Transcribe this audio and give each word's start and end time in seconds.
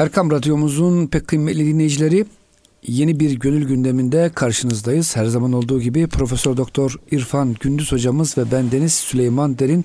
Erkam 0.00 0.30
Radyomuzun 0.30 1.06
pek 1.06 1.28
kıymetli 1.28 1.66
dinleyicileri 1.66 2.26
yeni 2.86 3.20
bir 3.20 3.32
gönül 3.32 3.66
gündeminde 3.68 4.30
karşınızdayız. 4.34 5.16
Her 5.16 5.24
zaman 5.24 5.52
olduğu 5.52 5.80
gibi 5.80 6.06
Profesör 6.06 6.56
Doktor 6.56 6.96
İrfan 7.10 7.56
Gündüz 7.60 7.92
hocamız 7.92 8.38
ve 8.38 8.52
ben 8.52 8.72
Deniz 8.72 8.94
Süleyman 8.94 9.58
Derin 9.58 9.84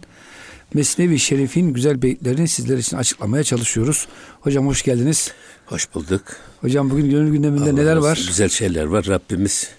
Mesnevi 0.74 1.20
Şerif'in 1.20 1.74
güzel 1.74 2.02
beyitlerini 2.02 2.48
sizler 2.48 2.78
için 2.78 2.98
açıklamaya 2.98 3.44
çalışıyoruz. 3.44 4.08
Hocam 4.42 4.68
hoş 4.68 4.84
geldiniz. 4.84 5.32
Hoş 5.66 5.96
bulduk. 5.96 6.22
Hocam 6.62 6.90
bugün 6.90 7.10
gönül 7.10 7.32
gündeminde 7.32 7.64
Allah 7.64 7.74
neler 7.74 7.96
var? 7.96 8.24
Güzel 8.28 8.50
şeyler 8.50 8.86
var. 8.86 9.06
Rabbimiz 9.08 9.70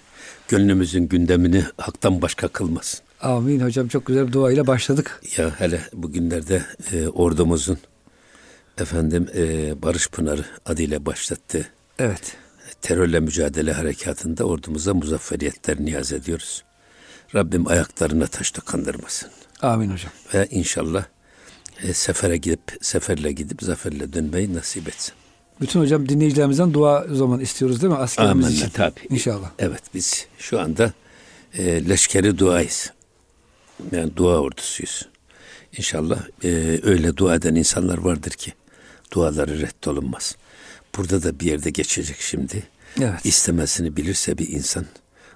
gönlümüzün 0.47 1.07
gündemini 1.07 1.63
haktan 1.77 2.21
başka 2.21 2.47
kılmasın. 2.47 2.99
Amin 3.21 3.59
hocam 3.59 3.87
çok 3.87 4.05
güzel 4.05 4.27
bir 4.27 4.33
duayla 4.33 4.67
başladık. 4.67 5.21
Ya 5.37 5.51
hele 5.59 5.81
bugünlerde 5.93 6.65
e, 6.91 7.07
ordumuzun 7.07 7.77
efendim 8.77 9.27
e, 9.35 9.81
Barış 9.81 10.09
Pınarı 10.09 10.45
adıyla 10.65 11.05
başlattı. 11.05 11.69
Evet. 11.99 12.37
Terörle 12.81 13.19
mücadele 13.19 13.73
harekatında 13.73 14.43
ordumuza 14.43 14.93
muzafferiyetler 14.93 15.79
niyaz 15.79 16.13
ediyoruz. 16.13 16.63
Rabbim 17.35 17.67
ayaklarına 17.67 18.27
taş 18.27 18.51
kandırmasın. 18.51 19.29
Amin 19.61 19.89
hocam. 19.89 20.11
Ve 20.33 20.47
inşallah 20.51 21.05
e, 21.83 21.93
sefere 21.93 22.37
gidip 22.37 22.77
seferle 22.81 23.31
gidip 23.31 23.61
zaferle 23.61 24.13
dönmeyi 24.13 24.53
nasip 24.53 24.87
etsin. 24.87 25.13
Bütün 25.61 25.79
hocam 25.79 26.09
dinleyicilerimizden 26.09 26.73
dua 26.73 27.05
o 27.11 27.15
zaman 27.15 27.39
istiyoruz 27.39 27.81
değil 27.81 27.93
mi? 27.93 27.99
Askerimiz 27.99 28.45
Amin, 28.45 28.55
için. 28.55 28.69
Tabii. 28.69 28.99
İnşallah. 29.09 29.51
Evet 29.59 29.81
biz 29.93 30.27
şu 30.37 30.59
anda 30.59 30.93
e, 31.53 31.89
leşkeri 31.89 32.37
duayız. 32.37 32.93
Yani 33.91 34.15
dua 34.15 34.39
ordusuyuz. 34.39 35.09
İnşallah 35.77 36.19
e, 36.43 36.79
öyle 36.83 37.17
dua 37.17 37.35
eden 37.35 37.55
insanlar 37.55 37.97
vardır 37.97 38.31
ki 38.31 38.53
duaları 39.13 39.61
reddolunmaz. 39.61 40.35
Burada 40.97 41.23
da 41.23 41.39
bir 41.39 41.45
yerde 41.45 41.69
geçecek 41.69 42.17
şimdi. 42.19 42.63
Evet. 43.01 43.19
İstemesini 43.25 43.97
bilirse 43.97 44.37
bir 44.37 44.49
insan 44.49 44.85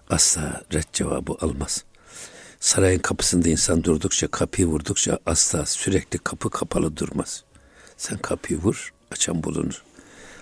asla 0.09 0.61
red 0.73 0.83
cevabı 0.93 1.35
almaz. 1.41 1.83
Sarayın 2.59 2.99
kapısında 2.99 3.49
insan 3.49 3.83
durdukça, 3.83 4.27
kapıyı 4.27 4.67
vurdukça 4.67 5.19
asla 5.25 5.65
sürekli 5.65 6.19
kapı 6.19 6.49
kapalı 6.49 6.97
durmaz. 6.97 7.43
Sen 7.97 8.17
kapıyı 8.17 8.59
vur, 8.59 8.93
açan 9.11 9.43
bulunur. 9.43 9.83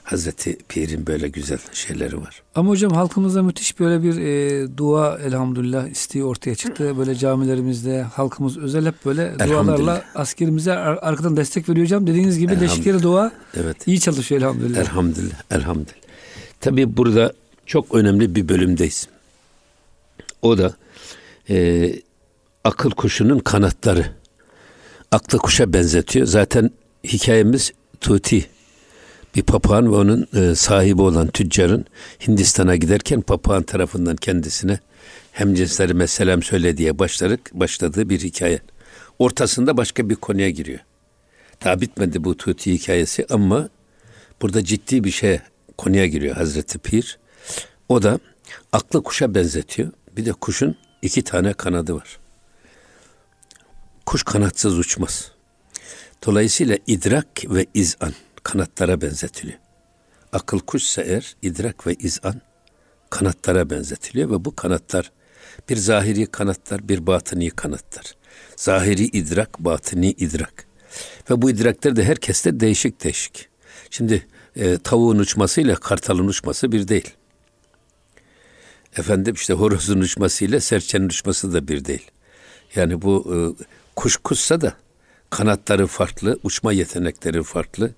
Hazreti 0.03 0.57
Pir'in 0.69 1.07
böyle 1.07 1.27
güzel 1.27 1.59
şeyleri 1.73 2.21
var. 2.21 2.41
Ama 2.55 2.69
hocam 2.69 2.91
halkımızda 2.91 3.43
müthiş 3.43 3.79
böyle 3.79 4.03
bir 4.03 4.17
e, 4.21 4.77
dua 4.77 5.17
elhamdülillah 5.17 5.87
isteği 5.87 6.23
ortaya 6.23 6.55
çıktı. 6.55 6.97
Böyle 6.97 7.15
camilerimizde 7.15 8.01
halkımız 8.01 8.57
özel 8.57 8.85
hep 8.85 9.05
böyle 9.05 9.39
dualarla 9.39 10.03
askerimize 10.15 10.73
ar- 10.73 10.99
arkadan 11.01 11.37
destek 11.37 11.69
veriyor 11.69 11.85
hocam. 11.85 12.07
Dediğiniz 12.07 12.39
gibi 12.39 12.61
leşkeri 12.61 13.03
dua 13.03 13.31
evet. 13.55 13.87
iyi 13.87 13.99
çalışıyor 13.99 14.41
elhamdülillah. 14.41 14.79
Elhamdülillah, 14.79 15.41
elhamdülillah. 15.51 15.99
Tabii 16.61 16.97
burada 16.97 17.33
çok 17.65 17.95
önemli 17.95 18.35
bir 18.35 18.49
bölümdeyiz. 18.49 19.07
O 20.41 20.57
da 20.57 20.73
e, 21.49 21.93
akıl 22.63 22.91
kuşunun 22.91 23.39
kanatları. 23.39 24.05
Aklı 25.11 25.37
kuşa 25.37 25.73
benzetiyor. 25.73 26.27
Zaten 26.27 26.71
hikayemiz 27.03 27.71
Tuti 28.01 28.49
bir 29.35 29.43
papağan 29.43 29.91
ve 29.91 29.95
onun 29.95 30.27
e, 30.35 30.55
sahibi 30.55 31.01
olan 31.01 31.27
tüccarın 31.27 31.85
Hindistan'a 32.27 32.75
giderken 32.75 33.21
papağan 33.21 33.63
tarafından 33.63 34.15
kendisine 34.15 34.79
hem 35.31 35.55
cinslerime 35.55 36.07
selam 36.07 36.43
söyle 36.43 36.77
diye 36.77 36.99
başladık, 36.99 37.51
başladığı 37.53 38.09
bir 38.09 38.19
hikaye. 38.19 38.59
Ortasında 39.19 39.77
başka 39.77 40.09
bir 40.09 40.15
konuya 40.15 40.49
giriyor. 40.49 40.79
Daha 41.63 41.81
bitmedi 41.81 42.23
bu 42.23 42.37
Tuti 42.37 42.73
hikayesi 42.73 43.25
ama 43.29 43.69
burada 44.41 44.63
ciddi 44.63 45.03
bir 45.03 45.11
şey 45.11 45.39
konuya 45.77 46.07
giriyor 46.07 46.35
Hazreti 46.35 46.79
Pir. 46.79 47.19
O 47.89 48.03
da 48.03 48.19
aklı 48.71 49.03
kuşa 49.03 49.35
benzetiyor. 49.35 49.91
Bir 50.17 50.25
de 50.25 50.31
kuşun 50.31 50.75
iki 51.01 51.21
tane 51.21 51.53
kanadı 51.53 51.95
var. 51.95 52.19
Kuş 54.05 54.23
kanatsız 54.23 54.79
uçmaz. 54.79 55.31
Dolayısıyla 56.25 56.77
idrak 56.87 57.27
ve 57.45 57.65
izan 57.73 58.13
kanatlara 58.43 59.01
benzetiliyor. 59.01 59.59
Akıl 60.33 60.59
kuşsa 60.59 61.01
eğer 61.01 61.35
idrak 61.41 61.87
ve 61.87 61.93
izan 61.93 62.41
kanatlara 63.09 63.69
benzetiliyor 63.69 64.29
ve 64.29 64.45
bu 64.45 64.55
kanatlar 64.55 65.11
bir 65.69 65.77
zahiri 65.77 66.25
kanatlar, 66.25 66.89
bir 66.89 67.07
batıni 67.07 67.49
kanatlar. 67.49 68.15
Zahiri 68.55 69.03
idrak, 69.03 69.59
batıni 69.59 70.11
idrak. 70.11 70.65
Ve 71.29 71.41
bu 71.41 71.49
idrakler 71.49 71.95
de 71.95 72.03
herkeste 72.03 72.59
değişik 72.59 73.03
değişik. 73.03 73.49
Şimdi 73.89 74.27
e, 74.55 74.77
tavuğun 74.77 75.19
uçmasıyla 75.19 75.75
kartalın 75.75 76.27
uçması 76.27 76.71
bir 76.71 76.87
değil. 76.87 77.13
Efendim 78.97 79.33
işte 79.33 79.53
horozun 79.53 79.99
uçmasıyla 79.99 80.59
serçenin 80.59 81.05
uçması 81.05 81.53
da 81.53 81.67
bir 81.67 81.85
değil. 81.85 82.11
Yani 82.75 83.01
bu 83.01 83.35
e, 83.35 83.63
kuş 83.95 84.17
kuşsa 84.17 84.61
da 84.61 84.73
kanatları 85.29 85.87
farklı, 85.87 86.39
uçma 86.43 86.73
yetenekleri 86.73 87.43
farklı. 87.43 87.91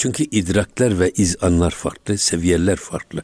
Çünkü 0.00 0.24
idrakler 0.24 1.00
ve 1.00 1.10
izanlar 1.10 1.70
farklı, 1.70 2.18
seviyeler 2.18 2.76
farklı. 2.76 3.22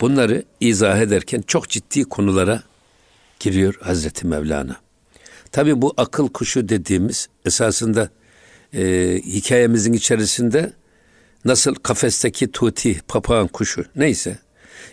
Bunları 0.00 0.44
izah 0.60 0.98
ederken 0.98 1.42
çok 1.46 1.68
ciddi 1.68 2.04
konulara 2.04 2.62
giriyor 3.40 3.74
Hazreti 3.80 4.26
Mevlana. 4.26 4.76
Tabi 5.52 5.82
bu 5.82 5.94
akıl 5.96 6.28
kuşu 6.28 6.68
dediğimiz 6.68 7.28
esasında 7.44 8.10
e, 8.74 8.82
hikayemizin 9.24 9.92
içerisinde 9.92 10.72
nasıl 11.44 11.74
kafesteki 11.74 12.52
tuti, 12.52 13.00
papağan 13.08 13.48
kuşu 13.48 13.84
neyse 13.96 14.38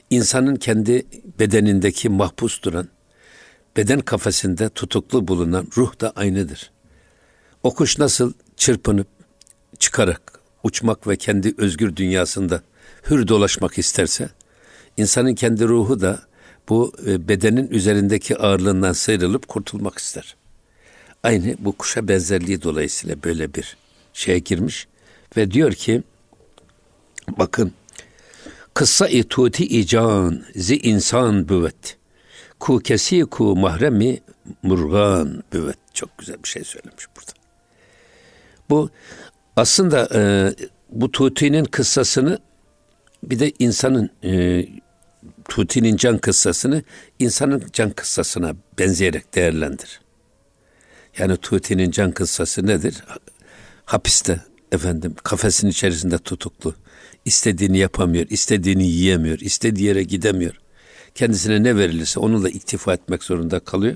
insanın 0.09 0.55
kendi 0.55 1.05
bedenindeki 1.39 2.09
mahpus 2.09 2.63
duran, 2.63 2.87
beden 3.77 3.99
kafesinde 3.99 4.69
tutuklu 4.69 5.27
bulunan 5.27 5.67
ruh 5.77 6.01
da 6.01 6.11
aynıdır. 6.15 6.71
O 7.63 7.73
kuş 7.73 7.99
nasıl 7.99 8.33
çırpınıp 8.57 9.07
çıkarak 9.79 10.34
uçmak 10.65 11.07
ve 11.07 11.15
kendi 11.15 11.53
özgür 11.57 11.95
dünyasında 11.95 12.61
hür 13.09 13.27
dolaşmak 13.27 13.77
isterse, 13.77 14.29
insanın 14.97 15.35
kendi 15.35 15.67
ruhu 15.67 16.01
da 16.01 16.21
bu 16.69 16.93
e, 17.07 17.27
bedenin 17.27 17.67
üzerindeki 17.67 18.37
ağırlığından 18.37 18.93
sıyrılıp 18.93 19.47
kurtulmak 19.47 19.97
ister. 19.97 20.35
Aynı 21.23 21.55
bu 21.59 21.71
kuşa 21.71 22.07
benzerliği 22.07 22.61
dolayısıyla 22.61 23.23
böyle 23.23 23.53
bir 23.53 23.77
şeye 24.13 24.39
girmiş 24.39 24.87
ve 25.37 25.51
diyor 25.51 25.73
ki 25.73 26.03
bakın 27.37 27.71
kıssa 28.73 29.07
ituti 29.07 29.65
ican 29.65 30.43
zi 30.55 30.77
insan 30.77 31.49
büvet 31.49 31.97
ku 32.59 32.79
kesi 32.79 33.21
ku 33.21 33.55
mahremi 33.55 34.19
murgan 34.63 35.43
büvet 35.53 35.77
çok 35.93 36.17
güzel 36.17 36.43
bir 36.43 36.49
şey 36.49 36.63
söylemiş 36.63 37.05
burada. 37.15 37.31
Bu 38.69 38.89
aslında 39.55 40.09
e, 40.13 40.21
bu 40.89 41.11
Tuti'nin 41.11 41.65
kıssasını 41.65 42.39
bir 43.23 43.39
de 43.39 43.51
insanın 43.59 44.09
e, 44.23 44.65
Tuti'nin 45.49 45.95
can 45.95 46.17
kıssasını 46.17 46.83
insanın 47.19 47.63
can 47.73 47.89
kıssasına 47.89 48.55
benzeyerek 48.79 49.35
değerlendir. 49.35 50.01
Yani 51.17 51.37
Tuti'nin 51.37 51.91
can 51.91 52.11
kıssası 52.11 52.67
nedir? 52.67 53.03
Hapiste 53.85 54.39
efendim 54.71 55.15
kafesin 55.23 55.67
içerisinde 55.67 56.17
tutuklu. 56.17 56.75
İstediğini 57.25 57.77
yapamıyor, 57.77 58.25
istediğini 58.29 58.87
yiyemiyor, 58.87 59.39
istediği 59.39 59.83
yere 59.87 60.03
gidemiyor. 60.03 60.59
Kendisine 61.15 61.63
ne 61.63 61.77
verilirse 61.77 62.19
onunla 62.19 62.49
iktifa 62.49 62.93
etmek 62.93 63.23
zorunda 63.23 63.59
kalıyor. 63.59 63.95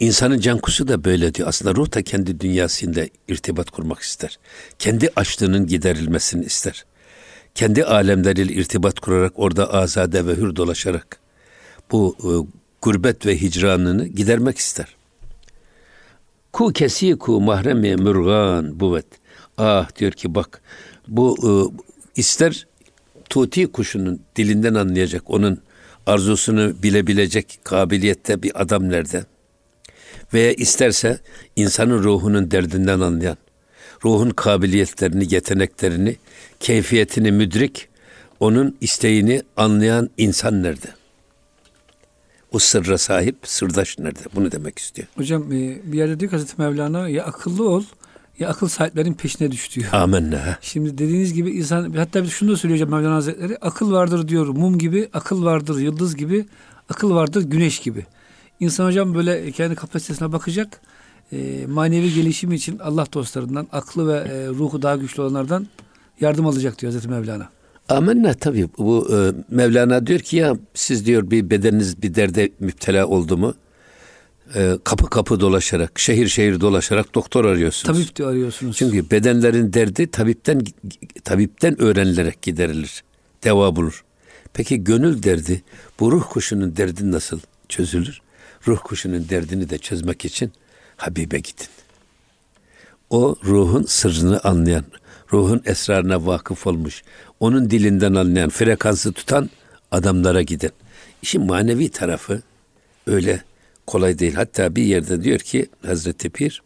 İnsanın 0.00 0.40
cankusu 0.40 0.88
da 0.88 1.04
böyle 1.04 1.34
diyor. 1.34 1.48
Aslında 1.48 1.74
ruh 1.74 1.94
da 1.94 2.02
kendi 2.02 2.40
dünyasında 2.40 3.06
irtibat 3.28 3.70
kurmak 3.70 4.00
ister. 4.00 4.38
Kendi 4.78 5.08
açlığının 5.16 5.66
giderilmesini 5.66 6.44
ister. 6.44 6.84
Kendi 7.54 7.84
alemleriyle 7.84 8.52
irtibat 8.52 9.00
kurarak 9.00 9.32
orada 9.36 9.74
azade 9.74 10.26
ve 10.26 10.34
hür 10.34 10.56
dolaşarak 10.56 11.20
bu 11.92 12.16
e, 12.20 12.30
gurbet 12.82 13.26
ve 13.26 13.40
hicranını 13.40 14.06
gidermek 14.06 14.58
ister. 14.58 14.96
Ku 16.52 16.72
kesi 16.72 17.18
ku 17.18 17.40
mahremi 17.40 17.96
mürgan 17.96 18.80
buvet. 18.80 19.06
Ah 19.58 19.96
diyor 19.96 20.12
ki 20.12 20.34
bak 20.34 20.62
bu 21.08 21.36
e, 21.42 21.50
ister 22.20 22.66
tuti 23.30 23.72
kuşunun 23.72 24.20
dilinden 24.36 24.74
anlayacak, 24.74 25.30
onun 25.30 25.60
arzusunu 26.06 26.82
bilebilecek 26.82 27.58
kabiliyette 27.64 28.42
bir 28.42 28.62
adam 28.62 28.88
nerede? 28.88 29.24
Veya 30.34 30.52
isterse 30.52 31.18
insanın 31.56 32.02
ruhunun 32.04 32.50
derdinden 32.50 33.00
anlayan, 33.00 33.36
ruhun 34.04 34.30
kabiliyetlerini, 34.30 35.34
yeteneklerini, 35.34 36.16
keyfiyetini 36.60 37.32
müdrik, 37.32 37.88
onun 38.40 38.76
isteğini 38.80 39.42
anlayan 39.56 40.10
insan 40.16 40.62
nerede? 40.62 40.88
O 42.52 42.58
sırra 42.58 42.98
sahip 42.98 43.36
sırdaş 43.42 43.98
nerede? 43.98 44.20
Bunu 44.34 44.52
demek 44.52 44.78
istiyor. 44.78 45.08
Hocam 45.16 45.52
e, 45.52 45.78
bir 45.84 45.98
yerde 45.98 46.20
diyor 46.20 46.32
Hazreti 46.32 46.54
Mevlana 46.58 47.08
ya 47.08 47.24
akıllı 47.24 47.68
ol 47.68 47.82
ya 48.38 48.48
akıl 48.48 48.68
sahiplerin 48.68 49.14
peşine 49.14 49.52
düş 49.52 49.76
diyor. 49.76 49.92
Amenna. 49.92 50.58
Şimdi 50.60 50.98
dediğiniz 50.98 51.34
gibi 51.34 51.50
insan 51.50 51.92
hatta 51.92 52.22
bir 52.22 52.28
şunu 52.28 52.52
da 52.52 52.56
söylüyor 52.56 52.80
hocam 52.80 52.98
Mevlana 52.98 53.14
Hazretleri 53.14 53.56
akıl 53.56 53.92
vardır 53.92 54.28
diyor 54.28 54.46
mum 54.46 54.78
gibi 54.78 55.08
akıl 55.12 55.44
vardır 55.44 55.80
yıldız 55.80 56.16
gibi 56.16 56.46
akıl 56.88 57.14
vardır 57.14 57.42
güneş 57.42 57.78
gibi. 57.78 58.06
İnsan 58.60 58.86
hocam 58.86 59.14
böyle 59.14 59.50
kendi 59.50 59.74
kapasitesine 59.74 60.32
bakacak 60.32 60.80
e, 61.32 61.66
manevi 61.66 62.14
gelişimi 62.14 62.54
için 62.54 62.78
Allah 62.78 63.06
dostlarından 63.12 63.68
aklı 63.72 64.08
ve 64.08 64.18
e, 64.18 64.48
ruhu 64.48 64.82
daha 64.82 64.96
güçlü 64.96 65.22
olanlardan 65.22 65.66
yardım 66.20 66.46
alacak 66.46 66.78
diyor 66.80 66.92
Hazreti 66.92 67.08
Mevlana. 67.08 67.48
Amenna 67.88 68.34
tabii 68.34 68.68
bu 68.78 69.08
e, 69.12 69.32
Mevlana 69.54 70.06
diyor 70.06 70.20
ki 70.20 70.36
ya 70.36 70.56
siz 70.74 71.06
diyor 71.06 71.30
bir 71.30 71.50
bedeniniz 71.50 72.02
bir 72.02 72.14
derde 72.14 72.50
müptela 72.60 73.06
oldu 73.06 73.36
mu 73.36 73.54
e, 74.54 74.78
kapı 74.84 75.10
kapı 75.10 75.40
dolaşarak 75.40 75.98
şehir 75.98 76.28
şehir 76.28 76.60
dolaşarak 76.60 77.14
doktor 77.14 77.44
arıyorsunuz. 77.44 77.96
Tabip 77.96 78.16
diyor 78.16 78.30
arıyorsunuz. 78.30 78.76
Çünkü 78.76 79.10
bedenlerin 79.10 79.72
derdi 79.72 80.10
tabipten 80.10 80.62
tabipten 81.24 81.82
öğrenilerek 81.82 82.42
giderilir. 82.42 83.04
Deva 83.44 83.76
bulur. 83.76 84.04
Peki 84.52 84.84
gönül 84.84 85.22
derdi 85.22 85.62
bu 86.00 86.12
ruh 86.12 86.24
kuşunun 86.30 86.76
derdi 86.76 87.10
nasıl 87.10 87.40
çözülür? 87.68 88.20
Ruh 88.66 88.78
kuşunun 88.84 89.28
derdini 89.28 89.70
de 89.70 89.78
çözmek 89.78 90.24
için 90.24 90.52
Habib'e 90.96 91.38
gidin. 91.38 91.66
O 93.10 93.36
ruhun 93.44 93.82
sırrını 93.82 94.40
anlayan, 94.40 94.84
ruhun 95.32 95.62
esrarına 95.64 96.26
vakıf 96.26 96.66
olmuş, 96.66 97.02
onun 97.40 97.70
dilinden 97.70 98.14
anlayan, 98.14 98.50
frekansı 98.50 99.12
tutan 99.12 99.50
adamlara 99.90 100.42
gidin. 100.42 100.70
İşin 101.22 101.46
manevi 101.46 101.88
tarafı 101.88 102.42
öyle 103.06 103.42
kolay 103.86 104.18
değil. 104.18 104.34
Hatta 104.34 104.76
bir 104.76 104.82
yerde 104.82 105.22
diyor 105.22 105.38
ki 105.38 105.66
Hazreti 105.86 106.30
Pir, 106.30 106.62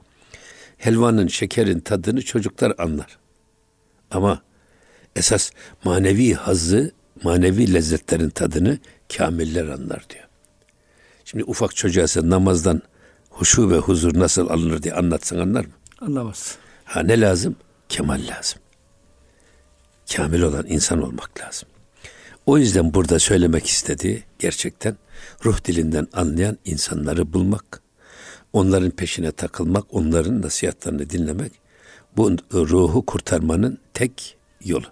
helvanın, 0.78 1.28
şekerin 1.28 1.80
tadını 1.80 2.22
çocuklar 2.22 2.72
anlar. 2.78 3.18
Ama 4.10 4.42
esas 5.16 5.50
manevi 5.84 6.34
hazzı, 6.34 6.92
manevi 7.22 7.74
lezzetlerin 7.74 8.30
tadını 8.30 8.78
kamiller 9.16 9.66
anlar 9.66 10.06
diyor. 10.10 10.24
Şimdi 11.34 11.50
ufak 11.50 11.76
çocuğa 11.76 12.06
sen 12.06 12.30
namazdan 12.30 12.82
huşu 13.30 13.70
ve 13.70 13.78
huzur 13.78 14.18
nasıl 14.18 14.48
alınır 14.48 14.82
diye 14.82 14.94
anlatsan 14.94 15.38
anlar 15.38 15.64
mı? 15.64 15.72
Anlamaz. 16.00 16.56
Ha 16.84 17.02
ne 17.02 17.20
lazım? 17.20 17.56
Kemal 17.88 18.20
lazım. 18.28 18.60
Kamil 20.16 20.42
olan 20.42 20.66
insan 20.68 21.02
olmak 21.02 21.40
lazım. 21.40 21.68
O 22.46 22.58
yüzden 22.58 22.94
burada 22.94 23.18
söylemek 23.18 23.66
istediği 23.66 24.22
gerçekten 24.38 24.96
ruh 25.44 25.64
dilinden 25.64 26.06
anlayan 26.12 26.58
insanları 26.64 27.32
bulmak, 27.32 27.82
onların 28.52 28.90
peşine 28.90 29.32
takılmak, 29.32 29.84
onların 29.94 30.42
nasihatlerini 30.42 31.10
dinlemek 31.10 31.52
bu 32.16 32.30
ruhu 32.52 33.06
kurtarmanın 33.06 33.78
tek 33.94 34.36
yolu. 34.64 34.86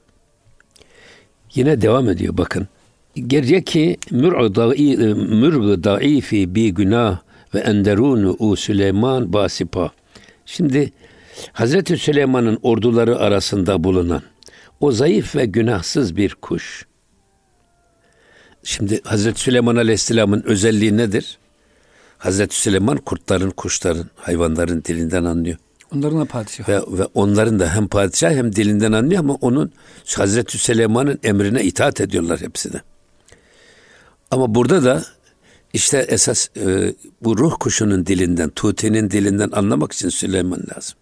Yine 1.55 1.83
devam 1.83 2.09
ediyor 2.09 2.39
bakın. 2.39 2.69
Geriye 3.14 3.62
ki 3.62 3.97
mürgı 4.11 5.85
daifi 5.85 6.55
bi 6.55 6.75
günah 6.75 7.19
ve 7.55 7.59
enderunu 7.59 8.37
u 8.38 8.56
Süleyman 8.56 9.32
basipa. 9.32 9.91
Şimdi 10.47 10.93
Hazreti 11.53 11.97
Süleyman'ın 11.97 12.59
orduları 12.62 13.19
arasında 13.19 13.85
bulunan 13.85 14.23
o 14.81 14.93
zayıf 14.93 15.37
ve 15.37 15.47
günahsız 15.47 16.17
bir 16.17 16.35
kuş. 16.35 16.87
Şimdi 18.64 19.00
Hazreti 19.05 19.41
Süleyman 19.41 19.76
Aleyhisselam'ın 19.76 20.43
özelliği 20.43 20.97
nedir? 20.97 21.38
Hazreti 22.19 22.56
Süleyman 22.56 22.97
kurtların, 22.97 23.50
kuşların, 23.50 24.11
hayvanların 24.17 24.85
dilinden 24.85 25.25
anlıyor. 25.25 25.56
Onların 25.94 26.20
da 26.20 26.25
padişah. 26.25 26.69
Ve, 26.69 26.79
ve 26.79 27.06
onların 27.15 27.61
da 27.61 27.75
hem 27.75 27.88
padişah 27.88 28.31
hem 28.31 28.56
dilinden 28.56 28.93
anlıyor 28.93 29.20
ama 29.20 29.35
onun 29.35 29.73
Hazreti 30.17 30.58
Süleyman'ın 30.58 31.19
emrine 31.23 31.65
itaat 31.65 32.00
ediyorlar 32.00 32.41
hepsine. 32.41 32.81
Ama 34.32 34.55
burada 34.55 34.84
da 34.84 35.05
işte 35.73 35.99
esas 36.08 36.49
e, 36.56 36.94
bu 37.23 37.38
ruh 37.38 37.56
kuşunun 37.61 38.06
dilinden, 38.06 38.50
Tuti'nin 38.50 39.11
dilinden 39.11 39.50
anlamak 39.52 39.93
için 39.93 40.08
Süleyman 40.08 40.61
lazım. 40.76 40.99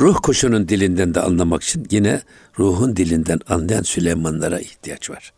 Ruh 0.00 0.16
kuşunun 0.22 0.68
dilinden 0.68 1.14
de 1.14 1.20
anlamak 1.20 1.62
için 1.62 1.86
yine 1.90 2.22
ruhun 2.58 2.96
dilinden 2.96 3.40
anlayan 3.48 3.82
Süleymanlara 3.82 4.60
ihtiyaç 4.60 5.10
var. 5.10 5.32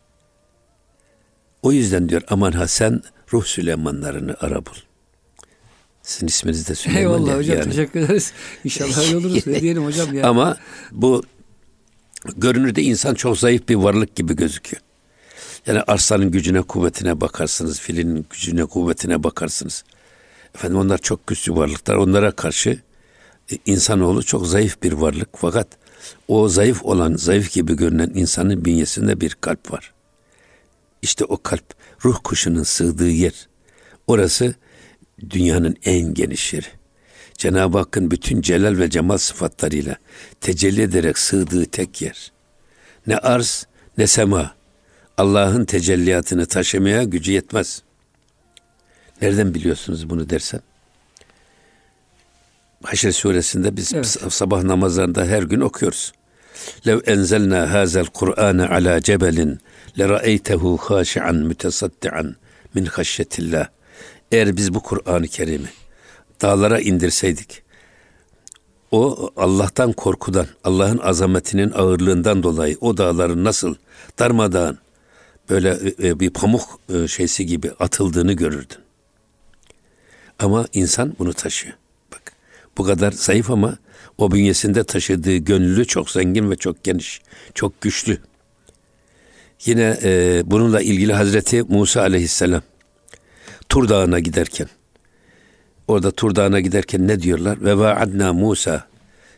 O 1.62 1.72
yüzden 1.72 2.08
diyor 2.08 2.22
aman 2.28 2.52
ha 2.52 2.68
sen 2.68 3.02
ruh 3.32 3.44
Süleymanlarını 3.44 4.36
ara 4.40 4.66
bul. 4.66 4.76
Sizin 6.02 6.26
isminiz 6.26 6.68
de 6.68 6.74
Süleyman. 6.74 7.02
Eyvallah 7.02 7.30
ya, 7.30 7.36
hocam 7.36 7.56
yani. 7.56 7.70
teşekkür 7.70 8.00
ederiz. 8.00 8.32
İnşallah 8.64 8.98
öyle 8.98 9.16
oluruz. 9.16 9.46
ne 9.46 9.60
diyelim 9.60 9.84
hocam 9.84 10.14
ya. 10.14 10.28
Ama 10.28 10.56
bu 10.92 11.22
görünürde 12.36 12.82
insan 12.82 13.14
çok 13.14 13.38
zayıf 13.38 13.68
bir 13.68 13.74
varlık 13.74 14.16
gibi 14.16 14.36
gözüküyor. 14.36 14.82
Yani 15.66 15.80
arslanın 15.80 16.30
gücüne 16.30 16.62
kuvvetine 16.62 17.20
bakarsınız, 17.20 17.80
filin 17.80 18.26
gücüne 18.30 18.64
kuvvetine 18.64 19.22
bakarsınız. 19.22 19.84
Efendim 20.54 20.78
onlar 20.78 20.98
çok 20.98 21.26
güçlü 21.26 21.56
varlıklar. 21.56 21.94
Onlara 21.94 22.30
karşı 22.30 22.80
e, 23.52 23.58
insanoğlu 23.66 24.22
çok 24.22 24.46
zayıf 24.46 24.82
bir 24.82 24.92
varlık. 24.92 25.28
Fakat 25.36 25.68
o 26.28 26.48
zayıf 26.48 26.84
olan, 26.84 27.16
zayıf 27.16 27.52
gibi 27.52 27.76
görünen 27.76 28.12
insanın 28.14 28.64
bünyesinde 28.64 29.20
bir 29.20 29.36
kalp 29.40 29.72
var. 29.72 29.92
İşte 31.02 31.24
o 31.24 31.42
kalp 31.42 31.64
ruh 32.04 32.18
kuşunun 32.24 32.62
sığdığı 32.62 33.10
yer. 33.10 33.48
Orası 34.06 34.54
dünyanın 35.30 35.76
en 35.84 36.14
geniş 36.14 36.52
yeri. 36.52 36.66
Cenab-ı 37.34 37.78
Hakk'ın 37.78 38.10
bütün 38.10 38.40
celal 38.40 38.78
ve 38.78 38.90
cemal 38.90 39.18
sıfatlarıyla 39.18 39.96
tecelli 40.40 40.82
ederek 40.82 41.18
sığdığı 41.18 41.64
tek 41.64 42.02
yer. 42.02 42.32
Ne 43.06 43.16
arz 43.16 43.66
ne 43.98 44.06
sema. 44.06 44.61
Allah'ın 45.18 45.64
tecelliyatını 45.64 46.46
taşımaya 46.46 47.02
gücü 47.02 47.32
yetmez. 47.32 47.82
Nereden 49.22 49.54
biliyorsunuz 49.54 50.10
bunu 50.10 50.30
dersen? 50.30 50.60
Haşr 52.82 53.12
suresinde 53.12 53.76
biz 53.76 53.94
evet. 53.94 54.06
sabah 54.06 54.62
namazlarında 54.62 55.24
her 55.24 55.42
gün 55.42 55.60
okuyoruz. 55.60 56.12
Lev 56.86 57.00
enzelna 57.06 57.72
hazel 57.72 58.06
Kur'ane 58.06 58.66
ala 58.66 59.00
cebelin 59.00 59.58
lera'eytehu 59.98 60.76
haşi'an 60.76 61.34
mütesaddian 61.34 62.36
min 62.74 62.84
haşyetillah. 62.84 63.68
Eğer 64.32 64.56
biz 64.56 64.74
bu 64.74 64.82
Kur'an-ı 64.82 65.28
Kerim'i 65.28 65.68
dağlara 66.42 66.80
indirseydik, 66.80 67.62
o 68.90 69.30
Allah'tan 69.36 69.92
korkudan, 69.92 70.46
Allah'ın 70.64 70.98
azametinin 70.98 71.70
ağırlığından 71.70 72.42
dolayı 72.42 72.76
o 72.80 72.96
dağların 72.96 73.44
nasıl 73.44 73.74
darmadağın, 74.18 74.78
böyle 75.50 75.70
e, 75.70 76.08
e, 76.08 76.20
bir 76.20 76.30
pamuk 76.30 76.80
e, 76.94 77.08
şeysi 77.08 77.46
gibi 77.46 77.70
atıldığını 77.70 78.32
görürdün. 78.32 78.78
Ama 80.38 80.66
insan 80.72 81.14
bunu 81.18 81.34
taşıyor. 81.34 81.74
Bak 82.12 82.32
bu 82.78 82.84
kadar 82.84 83.12
zayıf 83.12 83.50
ama 83.50 83.78
o 84.18 84.32
bünyesinde 84.32 84.84
taşıdığı 84.84 85.36
gönlü 85.36 85.86
çok 85.86 86.10
zengin 86.10 86.50
ve 86.50 86.56
çok 86.56 86.84
geniş, 86.84 87.20
çok 87.54 87.80
güçlü. 87.80 88.18
Yine 89.64 89.98
e, 90.02 90.42
bununla 90.46 90.80
ilgili 90.80 91.12
Hazreti 91.12 91.62
Musa 91.62 92.00
aleyhisselam 92.00 92.62
Tur 93.68 93.88
Dağı'na 93.88 94.18
giderken 94.18 94.68
orada 95.88 96.10
Tur 96.10 96.34
Dağı'na 96.34 96.60
giderken 96.60 97.08
ne 97.08 97.22
diyorlar? 97.22 97.64
Ve 97.64 97.78
vaadna 97.78 98.32
Musa 98.32 98.86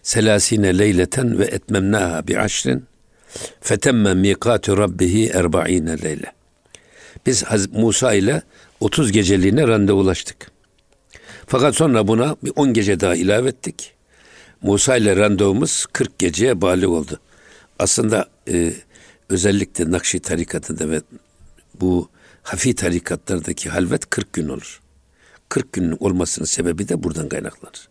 selasine 0.03 0.79
leyleten 0.79 1.39
ve 1.39 1.45
etmemnaha 1.45 2.29
bi 2.29 2.39
aşrin 2.39 2.85
Fetemme 3.61 4.15
mikatu 4.15 4.79
rabbihi 4.79 5.29
erba'ine 5.29 6.03
leyle. 6.03 6.33
Biz 7.27 7.45
Musa 7.73 8.15
ile 8.15 8.43
30 8.81 9.13
geceliğine 9.13 9.69
randevulaştık. 9.69 10.51
Fakat 11.47 11.75
sonra 11.75 12.09
buna 12.09 12.37
bir 12.43 12.53
10 12.57 12.73
gece 12.73 13.01
daha 13.01 13.15
ilave 13.15 13.49
ettik. 13.49 13.95
Musa 14.63 14.97
ile 14.97 15.17
randevumuz 15.17 15.87
40 15.93 16.19
geceye 16.19 16.61
bali 16.61 16.87
oldu. 16.87 17.21
Aslında 17.79 18.29
e, 18.49 18.73
özellikle 19.29 19.91
Nakşi 19.91 20.21
tarikatında 20.21 20.91
ve 20.91 21.03
bu 21.81 22.09
hafi 22.43 22.75
tarikatlardaki 22.75 23.69
halvet 23.69 24.11
40 24.11 24.33
gün 24.33 24.49
olur. 24.49 24.81
40 25.49 25.73
günün 25.73 25.97
olmasının 26.01 26.47
sebebi 26.47 26.89
de 26.89 27.03
buradan 27.03 27.29
kaynaklanır. 27.29 27.89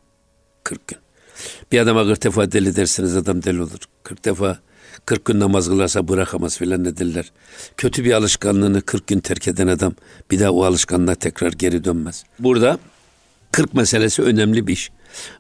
40 0.64 0.88
gün. 0.88 0.98
Bir 1.72 1.80
adama 1.80 2.06
40 2.06 2.24
defa 2.24 2.52
deli 2.52 2.76
derseniz 2.76 3.16
adam 3.16 3.44
deli 3.44 3.62
olur. 3.62 3.80
40 4.04 4.26
defa 4.26 4.60
40 5.06 5.26
gün 5.26 5.40
namaz 5.40 5.68
kılarsa 5.68 6.08
bırakamaz 6.08 6.58
filan 6.58 6.84
ne 6.84 6.98
derler. 6.98 7.32
Kötü 7.78 8.06
bir 8.06 8.12
alışkanlığını 8.12 8.82
40 8.82 9.08
gün 9.08 9.20
terk 9.20 9.48
eden 9.48 9.68
adam 9.68 9.94
bir 10.32 10.40
daha 10.40 10.52
o 10.52 10.64
alışkanlığa 10.64 11.16
tekrar 11.16 11.52
geri 11.52 11.84
dönmez. 11.84 12.24
Burada 12.40 12.80
40 13.52 13.74
meselesi 13.74 14.22
önemli 14.22 14.68
bir 14.68 14.74
iş. 14.74 14.92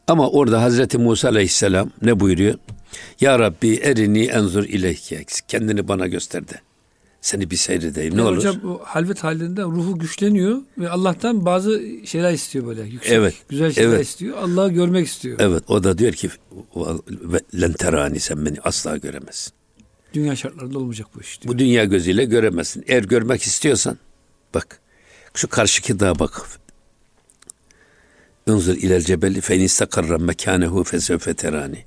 Ama 0.07 0.29
orada 0.29 0.61
Hazreti 0.61 0.97
Musa 0.97 1.27
Aleyhisselam 1.27 1.91
ne 2.01 2.19
buyuruyor? 2.19 2.55
Ya 3.19 3.39
Rabbi 3.39 3.75
erini 3.75 4.25
enzur 4.25 4.63
ileyke. 4.63 5.25
Kendini 5.47 5.87
bana 5.87 6.07
gösterdi. 6.07 6.61
Seni 7.23 7.51
bir 7.51 7.55
seyredeyim 7.55 8.17
ne 8.17 8.21
olur. 8.23 8.37
Hocam 8.37 8.55
o 8.65 8.81
halvet 8.83 9.23
halinde 9.23 9.61
ruhu 9.61 9.99
güçleniyor 9.99 10.61
ve 10.77 10.89
Allah'tan 10.89 11.45
bazı 11.45 11.81
şeyler 12.05 12.33
istiyor 12.33 12.65
böyle 12.67 12.81
yüksek. 12.81 13.11
Evet. 13.13 13.35
Güzel 13.49 13.73
şeyler 13.73 13.89
Evet. 13.89 14.05
istiyor. 14.05 14.37
Allah'ı 14.37 14.71
görmek 14.71 15.07
istiyor. 15.07 15.37
Evet 15.39 15.63
o 15.67 15.83
da 15.83 15.97
diyor 15.97 16.13
ki 16.13 16.29
lenterani 17.61 18.19
sen 18.19 18.45
beni 18.45 18.57
asla 18.63 18.97
göremezsin. 18.97 19.53
Dünya 20.13 20.35
şartlarında 20.35 20.79
olmayacak 20.79 21.07
bu 21.15 21.21
iş 21.21 21.41
diyor. 21.41 21.53
Bu 21.53 21.59
dünya 21.59 21.85
gözüyle 21.85 22.25
göremezsin. 22.25 22.83
Eğer 22.87 23.03
görmek 23.03 23.41
istiyorsan 23.41 23.97
bak 24.53 24.79
şu 25.33 25.47
karşıki 25.47 25.99
dağa 25.99 26.19
bak. 26.19 26.49
Unzur 28.47 28.73
ilel 28.73 29.01
cebeli 29.01 29.41
fe 29.41 29.57
istakarra 29.57 30.17
mekanehu 30.17 30.83
terani. 31.37 31.85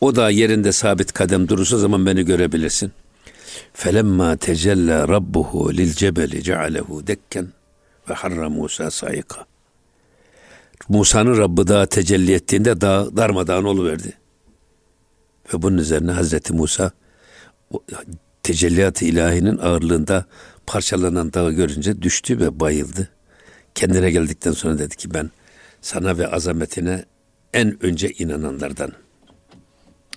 O 0.00 0.16
da 0.16 0.30
yerinde 0.30 0.72
sabit 0.72 1.12
kadem 1.12 1.48
durursa 1.48 1.78
zaman 1.78 2.06
beni 2.06 2.24
görebilirsin. 2.24 2.92
Felemma 3.74 4.36
tecella 4.36 5.08
rabbuhu 5.08 5.76
lil 5.76 5.92
cebeli 5.92 6.42
cealehu 6.42 7.06
dekken 7.06 7.48
ve 8.08 8.14
harra 8.14 8.48
Musa 8.48 8.90
sayıka. 8.90 9.46
Musa'nın 10.88 11.38
Rabbi 11.38 11.68
dağa 11.68 11.86
tecelli 11.86 12.32
ettiğinde 12.32 12.80
dağ 12.80 13.16
darmadağın 13.16 13.64
oluverdi. 13.64 14.12
Ve 15.54 15.62
bunun 15.62 15.78
üzerine 15.78 16.10
Hazreti 16.10 16.52
Musa 16.52 16.90
tecelliyat-ı 18.42 19.04
ilahinin 19.04 19.58
ağırlığında 19.58 20.24
parçalanan 20.66 21.32
dağı 21.32 21.52
görünce 21.52 22.02
düştü 22.02 22.40
ve 22.40 22.60
bayıldı. 22.60 23.08
Kendine 23.74 24.10
geldikten 24.10 24.52
sonra 24.52 24.78
dedi 24.78 24.96
ki 24.96 25.14
ben 25.14 25.30
sana 25.80 26.18
ve 26.18 26.28
azametine 26.28 27.04
en 27.54 27.84
önce 27.84 28.10
inananlardan. 28.10 28.92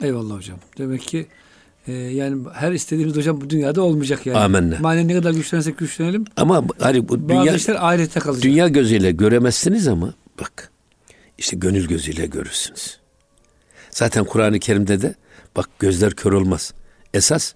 Eyvallah 0.01 0.35
hocam. 0.35 0.59
Demek 0.77 1.01
ki 1.01 1.27
e, 1.87 1.91
yani 1.93 2.43
her 2.53 2.71
istediğimiz 2.71 3.15
hocam 3.15 3.41
bu 3.41 3.49
dünyada 3.49 3.81
olmayacak 3.81 4.25
yani. 4.25 4.37
Amenna. 4.37 4.77
Manen 4.79 5.07
ne 5.07 5.13
kadar 5.13 5.31
güçlenirsek 5.31 5.77
güçlenelim. 5.77 6.25
Ama 6.37 6.63
hani 6.79 7.09
bu 7.09 7.29
Bazı 7.29 7.29
dünya 7.43 7.55
işler 7.55 7.75
ahirette 7.79 8.19
kalacak. 8.19 8.43
dünya 8.43 8.67
gözüyle 8.67 9.11
göremezsiniz 9.11 9.87
ama 9.87 10.13
bak 10.41 10.71
işte 11.37 11.57
gönül 11.57 11.87
gözüyle 11.87 12.25
görürsünüz. 12.25 12.99
Zaten 13.91 14.25
Kur'an-ı 14.25 14.59
Kerim'de 14.59 15.01
de 15.01 15.15
bak 15.55 15.69
gözler 15.79 16.13
kör 16.13 16.31
olmaz. 16.31 16.73
Esas 17.13 17.53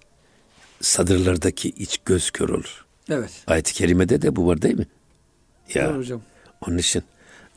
sadırlardaki 0.80 1.68
iç 1.68 1.98
göz 2.04 2.30
kör 2.30 2.48
olur. 2.48 2.84
Evet. 3.10 3.30
Ayet-i 3.46 3.74
kerimede 3.74 4.22
de 4.22 4.36
bu 4.36 4.46
var 4.46 4.62
değil 4.62 4.78
mi? 4.78 4.86
Ya 5.74 5.88
Doğru 5.88 5.98
hocam. 5.98 6.20
onun 6.66 6.78
için 6.78 7.02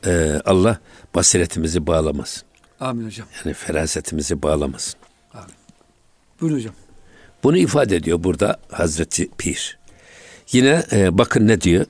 e, 0.06 0.40
Allah 0.44 0.78
basiretimizi 1.14 1.86
bağlamasın. 1.86 2.42
Amin 2.80 3.06
hocam. 3.06 3.26
Yani 3.44 3.54
ferasetimizi 3.54 4.42
bağlamasın. 4.42 4.94
Buyurun 6.42 6.58
hocam. 6.58 6.74
Bunu 7.42 7.56
ifade 7.58 7.96
ediyor 7.96 8.24
burada 8.24 8.60
Hazreti 8.70 9.28
Pir. 9.38 9.78
Yine 10.52 10.84
e, 10.92 11.18
bakın 11.18 11.48
ne 11.48 11.60
diyor? 11.60 11.86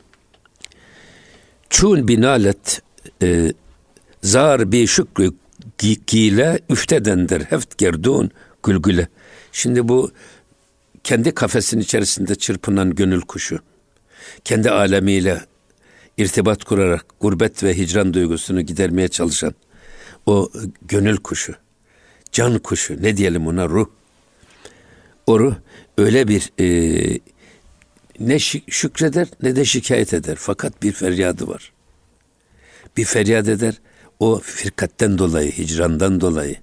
Çun 1.71 2.09
binalet 2.09 2.83
e, 3.23 3.53
zar 4.23 4.73
bi 4.73 4.87
şükrü 4.87 5.33
gi- 5.79 6.01
gile 6.07 6.61
üftedendir 6.71 7.41
heft 7.41 7.79
gerdun 7.79 8.31
gülgüle. 8.63 9.09
Şimdi 9.53 9.89
bu 9.89 10.11
kendi 11.05 11.35
kafesin 11.35 11.81
içerisinde 11.81 12.35
çırpınan 12.35 12.95
gönül 12.95 13.21
kuşu, 13.21 13.59
kendi 14.45 14.71
alemiyle 14.71 15.41
irtibat 16.19 16.65
kurarak 16.65 17.05
gurbet 17.21 17.63
ve 17.65 17.77
hicran 17.77 18.15
duygusunu 18.15 18.61
gidermeye 18.61 19.09
çalışan 19.09 19.55
o 20.27 20.51
gönül 20.83 21.17
kuşu, 21.17 21.55
can 22.33 22.59
kuşu, 22.59 23.03
ne 23.03 23.17
diyelim 23.17 23.47
ona 23.47 23.69
ruh. 23.69 23.87
O 25.27 25.41
ruh 25.41 25.55
öyle 25.99 26.29
bir 26.29 26.53
e, 26.61 27.19
ne 28.21 28.39
şükreder 28.69 29.29
ne 29.43 29.57
de 29.57 29.65
şikayet 29.65 30.15
eder. 30.15 30.37
Fakat 30.39 30.83
bir 30.83 30.93
feryadı 30.93 31.49
var. 31.49 31.73
Bir 32.97 33.05
feryat 33.05 33.49
eder. 33.49 33.75
O 34.21 34.39
firkatten 34.45 35.19
dolayı, 35.19 35.53
hicrandan 35.53 36.21
dolayı, 36.21 36.57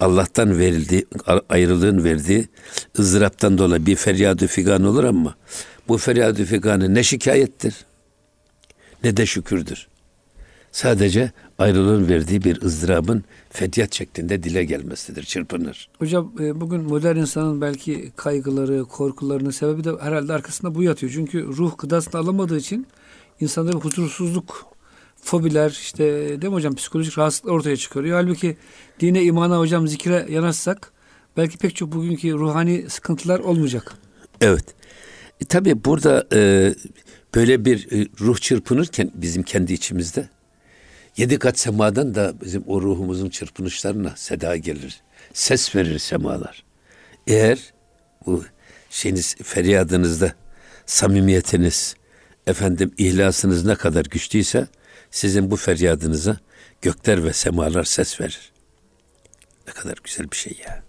Allah'tan 0.00 0.58
verildiği, 0.58 1.06
a- 1.26 1.40
ayrılığın 1.48 2.04
verdiği 2.04 2.48
ızdıraptan 2.98 3.58
dolayı 3.58 3.86
bir 3.86 3.96
feryadı 3.96 4.46
figan 4.46 4.84
olur 4.84 5.04
ama 5.04 5.36
bu 5.88 5.98
feryadı 5.98 6.44
figanı 6.44 6.94
ne 6.94 7.02
şikayettir 7.02 7.74
ne 9.04 9.16
de 9.16 9.26
şükürdür. 9.26 9.88
Sadece 10.72 11.30
ayrılığın 11.58 12.08
verdiği 12.08 12.44
bir 12.44 12.62
ızdırabın 12.62 13.24
feryat 13.50 13.94
şeklinde 13.94 14.42
dile 14.42 14.64
gelmesidir, 14.64 15.22
çırpınır. 15.22 15.88
Hocam 15.98 16.32
e, 16.40 16.60
bugün 16.60 16.80
modern 16.80 17.16
insanın 17.16 17.60
belki 17.60 18.12
kaygıları, 18.16 18.84
korkularının 18.84 19.50
sebebi 19.50 19.84
de 19.84 19.90
herhalde 20.00 20.32
arkasında 20.32 20.74
bu 20.74 20.82
yatıyor. 20.82 21.12
Çünkü 21.12 21.46
ruh 21.46 21.78
gıdasını 21.78 22.20
alamadığı 22.20 22.58
için 22.58 22.86
insanda 23.40 23.72
bir 23.72 23.78
huzursuzluk, 23.78 24.66
fobiler 25.16 25.70
işte 25.70 26.04
değil 26.42 26.50
mi 26.50 26.54
hocam 26.54 26.74
psikolojik 26.74 27.18
rahatsızlıklar 27.18 27.52
ortaya 27.52 27.76
çıkarıyor. 27.76 28.16
Halbuki 28.22 28.56
dine, 29.00 29.22
imana 29.22 29.58
hocam 29.58 29.88
zikre 29.88 30.26
yanaşsak 30.30 30.92
belki 31.36 31.58
pek 31.58 31.76
çok 31.76 31.92
bugünkü 31.92 32.32
ruhani 32.32 32.90
sıkıntılar 32.90 33.40
olmayacak. 33.40 33.94
Evet. 34.40 34.64
E, 35.40 35.44
tabii 35.44 35.84
burada 35.84 36.26
e, 36.32 36.74
böyle 37.34 37.64
bir 37.64 37.92
e, 37.92 38.08
ruh 38.20 38.38
çırpınırken 38.38 39.10
bizim 39.14 39.42
kendi 39.42 39.72
içimizde 39.72 40.28
yedi 41.16 41.38
kat 41.38 41.58
semadan 41.58 42.14
da 42.14 42.34
bizim 42.42 42.64
o 42.66 42.82
ruhumuzun 42.82 43.28
çırpınışlarına 43.28 44.12
seda 44.16 44.56
gelir. 44.56 45.00
Ses 45.32 45.76
verir 45.76 45.98
semalar. 45.98 46.64
Eğer 47.26 47.72
bu 48.26 48.44
şeyiniz 48.90 49.34
feryadınızda 49.34 50.32
samimiyetiniz 50.86 51.96
efendim 52.46 52.92
ihlasınız 52.98 53.64
ne 53.64 53.74
kadar 53.74 54.04
güçlüyse 54.04 54.66
sizin 55.10 55.50
bu 55.50 55.56
feryadınıza 55.56 56.36
gökler 56.82 57.24
ve 57.24 57.32
semalar 57.32 57.84
ses 57.84 58.20
verir. 58.20 58.52
Ne 59.66 59.72
kadar 59.72 59.94
güzel 60.04 60.30
bir 60.30 60.36
şey 60.36 60.58
ya. 60.66 60.82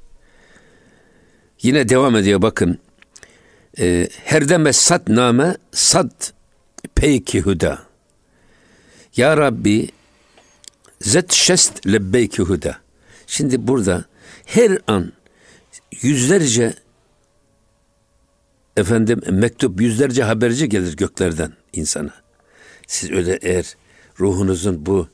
Yine 1.62 1.90
devam 1.90 2.16
ediyor 2.16 2.42
bakın. 2.42 2.80
E, 3.80 4.10
her 4.24 4.50
deme 4.50 4.74
sad 4.74 5.02
name 5.08 5.58
sad 5.72 6.12
peyki 6.96 7.42
huda. 7.42 7.84
Ya 9.16 9.38
Rabbi 9.38 9.90
zet 11.04 11.32
şest 11.32 11.88
lebbeyki 11.88 12.42
huda. 12.44 12.78
Şimdi 13.28 13.68
burada 13.68 14.06
her 14.46 14.78
an 14.88 15.14
yüzlerce 16.02 16.74
efendim 18.78 19.22
mektup 19.30 19.82
yüzlerce 19.82 20.24
haberci 20.24 20.70
gelir 20.70 20.98
göklerden 20.98 21.54
insana. 21.74 22.14
Siz 22.88 23.12
öyle 23.12 23.40
eğer 23.42 23.76
ruhunuzun 24.20 24.86
bu 24.86 25.08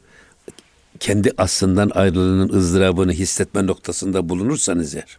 kendi 1.00 1.32
aslından 1.38 1.90
ayrılığının 1.90 2.54
ızdırabını 2.54 3.12
hissetme 3.12 3.68
noktasında 3.68 4.30
bulunursanız 4.30 4.96
eğer. 4.96 5.18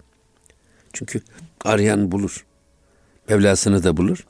Çünkü 0.92 1.22
arayan 1.64 2.12
bulur. 2.12 2.44
Mevlasını 3.28 3.84
da 3.84 3.96
bulur. 3.96 4.26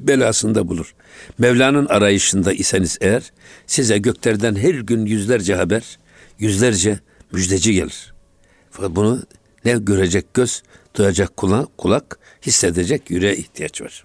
Belasını 0.00 0.54
da 0.54 0.68
bulur. 0.68 0.94
Mevla'nın 1.38 1.86
arayışında 1.86 2.52
iseniz 2.52 2.98
eğer 3.00 3.32
size 3.66 3.98
göklerden 3.98 4.54
her 4.56 4.74
gün 4.74 5.06
yüzlerce 5.06 5.54
haber, 5.54 5.98
yüzlerce 6.38 7.00
müjdeci 7.32 7.72
gelir. 7.74 8.14
Fakat 8.70 8.96
bunu 8.96 9.22
ne 9.64 9.72
görecek 9.72 10.34
göz, 10.34 10.62
duyacak 10.94 11.36
kulak, 11.36 11.78
kulak 11.78 12.18
hissedecek 12.46 13.10
yüreğe 13.10 13.36
ihtiyaç 13.36 13.82
var. 13.82 14.04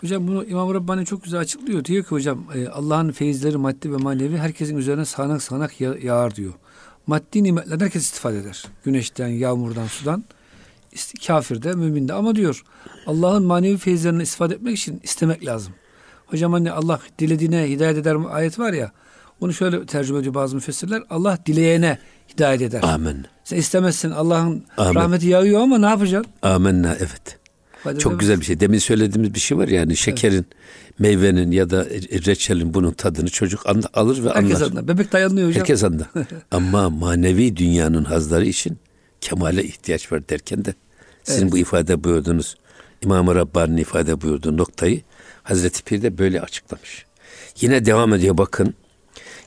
Hocam 0.00 0.28
bunu 0.28 0.44
İmam 0.44 0.74
Rabbani 0.74 1.06
çok 1.06 1.24
güzel 1.24 1.40
açıklıyor. 1.40 1.84
Diyor 1.84 2.04
ki 2.04 2.10
hocam 2.10 2.44
e, 2.54 2.68
Allah'ın 2.68 3.12
feyizleri 3.12 3.56
maddi 3.56 3.92
ve 3.92 3.96
manevi 3.96 4.36
herkesin 4.36 4.76
üzerine 4.76 5.04
sağanak 5.04 5.42
sağanak 5.42 5.80
ya- 5.80 5.96
yağar 6.02 6.36
diyor. 6.36 6.52
Maddi 7.06 7.42
nimetlerden 7.42 7.84
herkes 7.84 8.02
istifade 8.02 8.38
eder. 8.38 8.64
Güneşten, 8.84 9.28
yağmurdan, 9.28 9.86
sudan. 9.86 10.24
Kafir 11.26 11.62
de, 11.62 11.72
mümin 11.72 12.08
de. 12.08 12.12
Ama 12.12 12.34
diyor 12.36 12.64
Allah'ın 13.06 13.42
manevi 13.44 13.76
feyizlerinden 13.76 14.20
istifade 14.22 14.54
etmek 14.54 14.78
için 14.78 15.00
istemek 15.02 15.46
lazım. 15.46 15.72
Hocam 16.26 16.52
hani 16.52 16.72
Allah 16.72 17.00
dilediğine 17.18 17.70
hidayet 17.70 17.98
eder 17.98 18.16
mi 18.16 18.28
ayet 18.28 18.58
var 18.58 18.72
ya. 18.72 18.92
Onu 19.40 19.52
şöyle 19.54 19.86
tercüme 19.86 20.18
ediyor 20.18 20.34
bazı 20.34 20.54
müfessirler. 20.54 21.02
Allah 21.10 21.38
dileyene 21.46 21.98
hidayet 22.34 22.62
eder. 22.62 22.82
Amin. 22.82 23.26
Sen 23.44 23.56
istemezsin 23.56 24.10
Allah'ın 24.10 24.64
rahmeti 24.78 25.26
yağıyor 25.28 25.60
ama 25.60 25.78
ne 25.78 25.86
yapacaksın? 25.86 26.32
Amenna 26.42 26.94
evet. 26.98 27.38
İfade 27.80 27.98
Çok 27.98 28.20
güzel 28.20 28.40
bir 28.40 28.44
şey. 28.44 28.60
Demin 28.60 28.78
söylediğimiz 28.78 29.34
bir 29.34 29.40
şey 29.40 29.58
var 29.58 29.68
yani 29.68 29.96
şekerin, 29.96 30.46
meyvenin 30.98 31.50
ya 31.50 31.70
da 31.70 31.84
reçelin 32.26 32.74
bunun 32.74 32.92
tadını 32.92 33.28
çocuk 33.30 33.66
an- 33.66 33.82
alır 33.94 34.24
ve 34.24 34.30
Herkes 34.30 34.56
anlar. 34.56 34.66
adına. 34.66 34.88
Bebek 34.88 35.12
dayanıyor 35.12 35.48
hocam. 35.48 35.60
Herkes 35.60 35.84
anlar. 35.84 36.06
Ama 36.50 36.90
manevi 36.90 37.56
dünyanın 37.56 38.04
hazları 38.04 38.46
için 38.46 38.78
kemale 39.20 39.64
ihtiyaç 39.64 40.12
var 40.12 40.28
derken 40.28 40.64
de 40.64 40.74
sizin 41.24 41.42
Evet. 41.42 41.52
bu 41.52 41.58
ifade 41.58 42.04
buyurduğunuz 42.04 42.56
İmam-ı 43.02 43.34
Rabbani'nin 43.34 43.76
ifade 43.76 44.20
buyurduğu 44.20 44.56
noktayı 44.56 45.02
Hazreti 45.42 45.82
Pir 45.82 46.02
de 46.02 46.18
böyle 46.18 46.40
açıklamış. 46.40 47.06
Yine 47.60 47.86
devam 47.86 48.14
ediyor 48.14 48.38
bakın. 48.38 48.74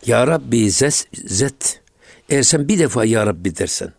Ya 0.06 0.28
Rabbi 0.28 0.72
zes, 0.72 1.06
zet. 1.14 1.82
Eğer 2.30 2.44
sen 2.44 2.68
bir 2.68 2.80
defa 2.80 3.06
Ya 3.06 3.26
Rabbi 3.26 3.58
dersen. 3.58 3.94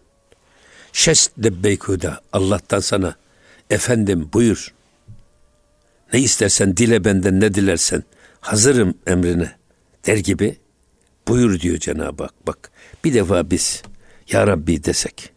Şest 0.92 1.38
lebbeykuda. 1.44 2.20
Allah'tan 2.32 2.80
sana. 2.80 3.16
Efendim 3.70 4.30
buyur. 4.32 4.74
Ne 6.12 6.20
istersen 6.20 6.76
dile 6.76 7.04
benden 7.04 7.40
ne 7.40 7.54
dilersen 7.54 8.02
hazırım 8.40 8.94
emrine 9.06 9.52
der 10.06 10.16
gibi 10.16 10.56
buyur 11.28 11.60
diyor 11.60 11.78
Cenab-ı 11.78 12.22
Hak. 12.22 12.46
Bak 12.46 12.70
bir 13.04 13.14
defa 13.14 13.50
biz 13.50 13.82
Ya 14.32 14.46
Rabbi 14.46 14.84
desek 14.84 15.30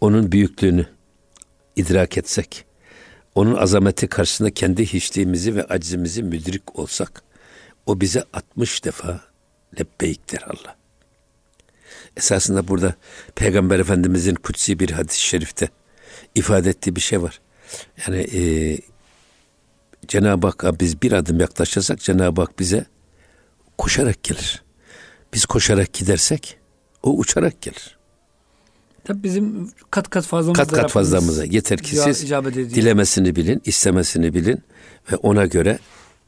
onun 0.00 0.32
büyüklüğünü 0.32 0.86
idrak 1.76 2.18
etsek 2.18 2.64
onun 3.34 3.54
azameti 3.54 4.08
karşısında 4.08 4.50
kendi 4.50 4.86
hiçliğimizi 4.86 5.56
ve 5.56 5.64
aczimizi 5.64 6.22
müdrik 6.22 6.78
olsak 6.78 7.22
o 7.86 8.00
bize 8.00 8.24
60 8.32 8.84
defa 8.84 9.20
lebbeyk 9.78 10.32
der 10.32 10.42
Allah. 10.42 10.76
Esasında 12.16 12.68
burada 12.68 12.94
Peygamber 13.34 13.78
Efendimizin 13.78 14.34
kutsi 14.34 14.78
bir 14.78 14.90
hadis-i 14.90 15.20
şerifte 15.20 15.68
ifade 16.34 16.70
ettiği 16.70 16.96
bir 16.96 17.00
şey 17.00 17.22
var. 17.22 17.40
Yani 18.06 18.18
e, 18.18 18.78
Cenab-ı 20.08 20.46
Hakk'a 20.46 20.80
biz 20.80 21.02
bir 21.02 21.12
adım 21.12 21.40
yaklaşırsak 21.40 22.00
Cenab-ı 22.00 22.40
Hak 22.40 22.58
bize 22.58 22.84
koşarak 23.78 24.22
gelir. 24.22 24.62
Biz 25.34 25.46
koşarak 25.46 25.92
gidersek 25.92 26.58
o 27.02 27.18
uçarak 27.18 27.62
gelir. 27.62 27.99
Tabii 29.04 29.22
bizim 29.22 29.70
kat 29.90 30.10
kat 30.10 30.24
fazlamız 30.24 30.58
Kat 30.58 30.72
kat 30.72 30.90
fazlamıza 30.90 31.44
yeter 31.44 31.78
ki 31.78 31.96
siz 31.96 32.30
dilemesini 32.54 33.36
bilin, 33.36 33.62
istemesini 33.64 34.34
bilin 34.34 34.62
ve 35.12 35.16
ona 35.16 35.46
göre 35.46 35.78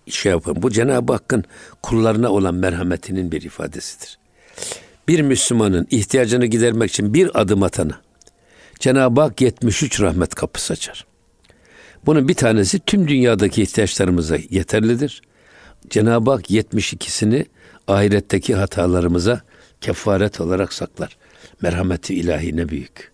şey 0.07 0.33
yapın. 0.33 0.62
Bu 0.62 0.71
Cenab-ı 0.71 1.12
Hakk'ın 1.12 1.45
kullarına 1.83 2.31
olan 2.31 2.55
merhametinin 2.55 3.33
bir 3.33 3.43
ifadesidir. 3.43 4.19
Bir 5.09 5.21
Müslümanın 5.21 5.87
ihtiyacını 5.91 6.47
gidermek 6.47 6.91
için 6.91 7.14
bir 7.14 7.41
adım 7.41 7.62
atana 7.62 8.00
Cenab-ı 8.81 9.21
Hak 9.21 9.41
73 9.41 10.00
rahmet 10.00 10.35
kapısı 10.35 10.73
açar. 10.73 11.07
Bunun 12.07 12.29
bir 12.29 12.35
tanesi 12.35 12.81
tüm 12.81 13.09
dünyadaki 13.09 13.62
ihtiyaçlarımıza 13.62 14.37
yeterlidir. 14.50 15.23
Cenab-ı 15.91 16.31
Hak 16.31 16.50
72'sini 16.50 17.47
ahiretteki 17.88 18.55
hatalarımıza 18.55 19.41
kefaret 19.81 20.41
olarak 20.41 20.73
saklar. 20.73 21.17
Merhameti 21.62 22.14
ilahi 22.14 22.57
ne 22.57 22.69
büyük. 22.69 23.12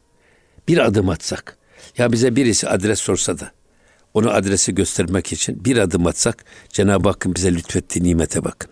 Bir 0.68 0.78
adım 0.78 1.08
atsak, 1.08 1.58
ya 1.98 2.12
bize 2.12 2.36
birisi 2.36 2.68
adres 2.68 3.00
sorsa 3.00 3.38
da 3.38 3.52
onu 4.14 4.30
adresi 4.30 4.74
göstermek 4.74 5.32
için 5.32 5.64
bir 5.64 5.76
adım 5.76 6.06
atsak 6.06 6.44
Cenab-ı 6.68 7.08
Hakk'ın 7.08 7.34
bize 7.34 7.54
lütfettiği 7.54 8.04
nimete 8.04 8.44
bakın. 8.44 8.70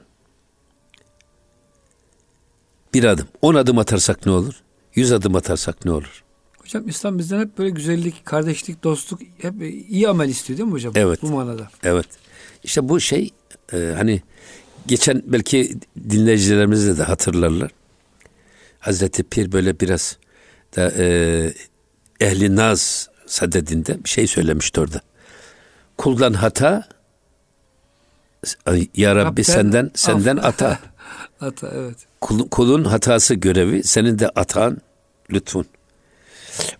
Bir 2.94 3.04
adım. 3.04 3.28
On 3.42 3.54
adım 3.54 3.78
atarsak 3.78 4.26
ne 4.26 4.32
olur? 4.32 4.54
Yüz 4.94 5.12
adım 5.12 5.36
atarsak 5.36 5.84
ne 5.84 5.90
olur? 5.90 6.24
Hocam 6.58 6.88
İslam 6.88 7.18
bizden 7.18 7.40
hep 7.40 7.58
böyle 7.58 7.70
güzellik, 7.70 8.24
kardeşlik, 8.26 8.84
dostluk 8.84 9.20
hep 9.38 9.54
iyi 9.88 10.08
amel 10.08 10.28
istiyor 10.28 10.58
değil 10.58 10.68
mi 10.68 10.72
hocam? 10.72 10.92
Evet. 10.96 11.22
Bu 11.22 11.28
manada. 11.28 11.68
Evet. 11.82 12.06
İşte 12.64 12.88
bu 12.88 13.00
şey 13.00 13.30
e, 13.72 13.92
hani 13.96 14.22
geçen 14.86 15.22
belki 15.26 15.78
dinleyicilerimiz 16.10 16.98
de 16.98 17.02
hatırlarlar. 17.02 17.70
Hazreti 18.86 19.22
Pir 19.22 19.52
böyle 19.52 19.80
biraz 19.80 20.18
da 20.76 20.92
e, 20.98 21.06
ehli 22.20 22.56
naz 22.56 23.10
sadedinde 23.26 24.04
bir 24.04 24.08
şey 24.08 24.26
söylemişti 24.26 24.80
orada. 24.80 25.00
Kuldan 25.98 26.32
hata 26.32 26.88
ya 28.94 29.16
Rabbi 29.16 29.26
Rabben 29.26 29.42
senden 29.42 29.90
senden 29.94 30.36
ata. 30.36 30.78
ata 31.40 31.70
evet. 31.74 31.96
Kul, 32.20 32.48
kulun 32.48 32.84
hatası 32.84 33.34
görevi 33.34 33.82
senin 33.82 34.18
de 34.18 34.28
atan 34.28 34.78
lütfun. 35.32 35.66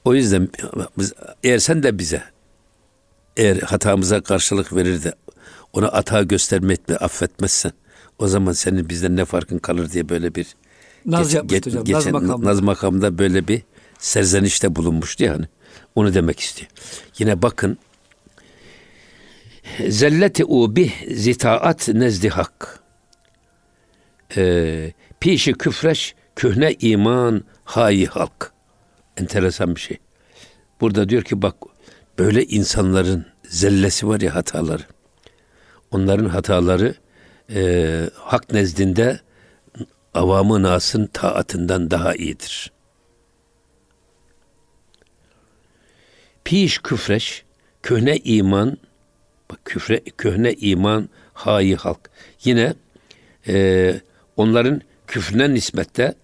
O 0.04 0.14
yüzden 0.14 0.48
eğer 1.42 1.58
sen 1.58 1.82
de 1.82 1.98
bize 1.98 2.22
eğer 3.36 3.56
hatamıza 3.56 4.20
karşılık 4.20 4.76
verir 4.76 5.02
de 5.02 5.14
ona 5.72 5.92
hata 5.92 6.22
göstermek 6.22 6.88
ve 6.88 6.96
affetmezsen 6.96 7.72
o 8.18 8.28
zaman 8.28 8.52
senin 8.52 8.88
bizden 8.88 9.16
ne 9.16 9.25
farkın 9.25 9.58
kalır 9.58 9.90
diye 9.90 10.08
böyle 10.08 10.34
bir 10.34 10.46
Naz 11.06 11.32
geç, 11.32 11.42
geç, 11.46 11.66
hocam. 11.66 11.84
Geçen, 11.84 11.98
Naz, 11.98 12.06
makamda. 12.06 12.50
Naz 12.50 12.60
makamında 12.60 13.18
böyle 13.18 13.48
bir 13.48 13.62
serzenişte 13.98 14.76
bulunmuştu 14.76 15.25
yani. 15.25 15.46
Onu 15.94 16.14
demek 16.14 16.40
istiyor. 16.40 16.70
Yine 17.18 17.42
bakın 17.42 17.78
zelleti 19.88 20.45
u 20.45 20.76
bih 20.76 20.92
zitaat 21.10 21.88
nezdi 21.88 22.28
hak. 22.28 22.80
Ee, 24.36 24.92
pişi 25.21 25.52
küfreş 25.52 26.14
kühne 26.36 26.73
iman 26.73 27.45
hayi 27.64 28.06
halk. 28.06 28.52
Enteresan 29.16 29.75
bir 29.75 29.80
şey. 29.80 29.99
Burada 30.80 31.08
diyor 31.08 31.23
ki 31.23 31.42
bak 31.42 31.54
böyle 32.19 32.45
insanların 32.45 33.26
zellesi 33.45 34.08
var 34.08 34.21
ya 34.21 34.34
hataları. 34.34 34.82
Onların 35.90 36.28
hataları 36.28 36.95
e, 37.54 38.10
hak 38.14 38.52
nezdinde 38.52 39.21
avamı 40.16 40.62
nasın 40.62 41.06
taatından 41.06 41.90
daha 41.90 42.14
iyidir. 42.14 42.72
Piş 46.44 46.78
küfreş, 46.78 47.44
köhne 47.82 48.16
iman, 48.16 48.76
bak 49.50 49.58
küfre, 49.64 50.00
köhne 50.00 50.52
iman 50.52 51.08
hayi 51.34 51.76
halk. 51.76 52.10
Yine 52.44 52.74
e, 53.48 54.00
onların 54.36 54.80
küfrüne 55.06 55.54
nispette 55.54 56.14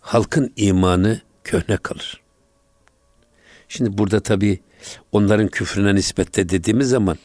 halkın 0.00 0.52
imanı 0.56 1.20
köhne 1.44 1.76
kalır. 1.76 2.20
Şimdi 3.68 3.98
burada 3.98 4.20
tabi 4.20 4.60
onların 5.12 5.48
küfrüne 5.48 5.94
nispette 5.94 6.48
dediğimiz 6.48 6.88
zaman 6.88 7.18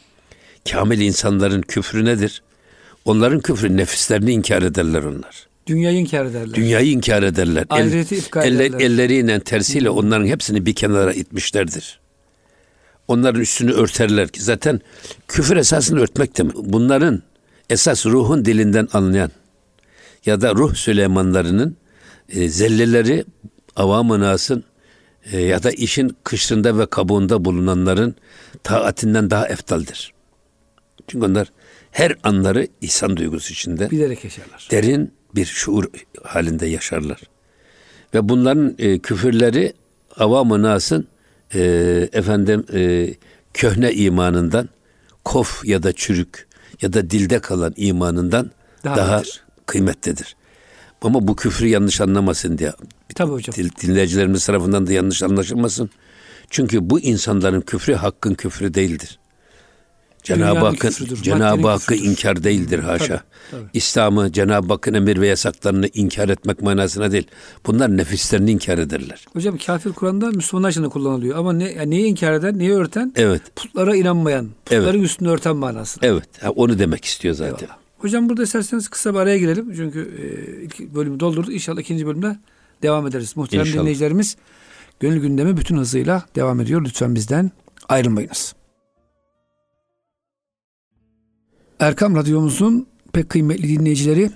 kamil 0.71 0.99
insanların 0.99 1.61
küfrü 1.61 2.05
nedir? 2.05 2.43
Onların 3.05 3.39
küfrü 3.39 3.77
nefislerini 3.77 4.31
inkar 4.31 4.61
ederler 4.61 5.03
onlar. 5.03 5.47
Dünyayı 5.67 5.97
inkar 5.99 6.25
ederler. 6.25 6.53
Dünyayı 6.53 6.91
inkar 6.91 7.23
ederler. 7.23 7.65
Ahireti 7.69 8.15
El, 8.15 8.19
ifka 8.19 8.43
ederler. 8.43 8.79
elleriyle 8.79 9.39
tersiyle 9.39 9.89
onların 9.89 10.25
hepsini 10.25 10.65
bir 10.65 10.75
kenara 10.75 11.13
itmişlerdir. 11.13 11.99
Onların 13.07 13.41
üstünü 13.41 13.71
örterler 13.71 14.27
ki 14.27 14.43
zaten 14.43 14.81
küfür 15.27 15.57
esasını 15.57 15.99
örtmek 15.99 16.37
demek. 16.37 16.55
Bunların 16.55 17.23
esas 17.69 18.05
ruhun 18.05 18.45
dilinden 18.45 18.87
anlayan 18.93 19.31
ya 20.25 20.41
da 20.41 20.55
ruh 20.55 20.75
Süleymanlarının 20.75 21.77
e, 22.29 22.49
zelleleri 22.49 23.25
avam 23.75 24.19
nasın 24.19 24.63
e, 25.31 25.41
ya 25.41 25.63
da 25.63 25.71
işin 25.71 26.17
kışrında 26.23 26.79
ve 26.79 26.85
kabuğunda 26.85 27.45
bulunanların 27.45 28.15
taatinden 28.63 29.29
daha 29.29 29.47
eftaldir. 29.47 30.13
Çünkü 31.07 31.25
onlar 31.25 31.51
her 31.91 32.15
anları 32.23 32.67
ihsan 32.81 33.17
duygusu 33.17 33.53
içinde 33.53 33.91
bilerek 33.91 34.23
yaşarlar. 34.23 34.67
Derin 34.71 35.13
bir 35.37 35.45
şuur 35.45 35.85
halinde 36.23 36.65
yaşarlar. 36.65 37.21
Ve 38.13 38.29
bunların 38.29 38.75
e, 38.79 38.99
küfürleri 38.99 39.73
avam-ı 40.17 40.61
nasın 40.61 41.07
e, 41.53 41.61
efendim 42.13 42.65
e, 42.73 43.13
köhne 43.53 43.93
imanından 43.93 44.69
kof 45.25 45.65
ya 45.65 45.83
da 45.83 45.93
çürük 45.93 46.47
ya 46.81 46.93
da 46.93 47.09
dilde 47.09 47.39
kalan 47.39 47.73
imanından 47.77 48.51
daha, 48.83 48.97
daha 48.97 49.23
kıymetlidir. 49.65 50.35
Ama 51.01 51.27
bu 51.27 51.35
küfrü 51.35 51.67
yanlış 51.67 52.01
anlamasın 52.01 52.57
diye. 52.57 52.73
Tabii 53.15 53.31
hocam. 53.31 53.55
Dil, 53.55 53.69
dinleyicilerimiz 53.81 54.45
tarafından 54.45 54.87
da 54.87 54.93
yanlış 54.93 55.23
anlaşılmasın. 55.23 55.89
Çünkü 56.49 56.89
bu 56.89 56.99
insanların 56.99 57.61
küfrü 57.61 57.93
hakkın 57.93 58.33
küfrü 58.33 58.73
değildir. 58.73 59.19
Cenab-ı 60.27 60.59
Hakk'ın 60.59 61.15
Cenab-ı 61.21 61.67
Hakk'ı 61.67 61.95
inkar 61.95 62.43
değildir 62.43 62.79
haşa. 62.79 63.23
İslam'ı 63.73 64.31
Cenab-ı 64.31 64.73
Hakk'ın 64.73 64.93
emir 64.93 65.21
ve 65.21 65.27
yasaklarını 65.27 65.89
inkar 65.93 66.29
etmek 66.29 66.61
manasına 66.61 67.11
değil. 67.11 67.27
Bunlar 67.65 67.97
nefislerini 67.97 68.51
inkar 68.51 68.77
ederler. 68.77 69.25
Hocam 69.33 69.57
kafir 69.57 69.93
Kur'an'da 69.93 70.31
Müslümanlar 70.31 70.69
için 70.69 70.83
de 70.83 70.89
kullanılıyor 70.89 71.37
ama 71.37 71.53
ne 71.53 71.71
yani 71.71 71.89
neyi 71.89 72.05
inkar 72.05 72.33
eden, 72.33 72.59
neyi 72.59 72.73
örten? 72.73 73.13
Evet. 73.15 73.41
Putlara 73.55 73.95
inanmayan, 73.95 74.47
putların 74.65 74.99
evet. 74.99 75.05
üstünü 75.05 75.29
örten 75.29 75.55
manasında. 75.55 76.07
Evet. 76.07 76.27
onu 76.55 76.79
demek 76.79 77.05
istiyor 77.05 77.35
zaten. 77.35 77.65
Eyvallah. 77.65 77.77
Hocam 77.97 78.29
burada 78.29 78.43
isterseniz 78.43 78.87
kısa 78.87 79.13
bir 79.13 79.19
araya 79.19 79.37
girelim. 79.37 79.73
Çünkü 79.75 79.99
e, 79.99 80.63
ilk 80.63 80.79
bölümü 80.95 81.19
doldurduk. 81.19 81.53
İnşallah 81.53 81.81
ikinci 81.81 82.07
bölümde 82.07 82.37
devam 82.81 83.07
ederiz. 83.07 83.37
Muhterem 83.37 83.65
İnşallah. 83.65 83.81
dinleyicilerimiz 83.81 84.37
gönül 84.99 85.21
gündemi 85.21 85.57
bütün 85.57 85.77
hızıyla 85.77 86.25
devam 86.35 86.59
ediyor. 86.59 86.85
Lütfen 86.85 87.15
bizden 87.15 87.51
ayrılmayınız. 87.89 88.55
Erkam 91.79 92.15
Radyomuzun 92.15 92.87
pek 93.13 93.29
kıymetli 93.29 93.69
dinleyicileri 93.69 94.31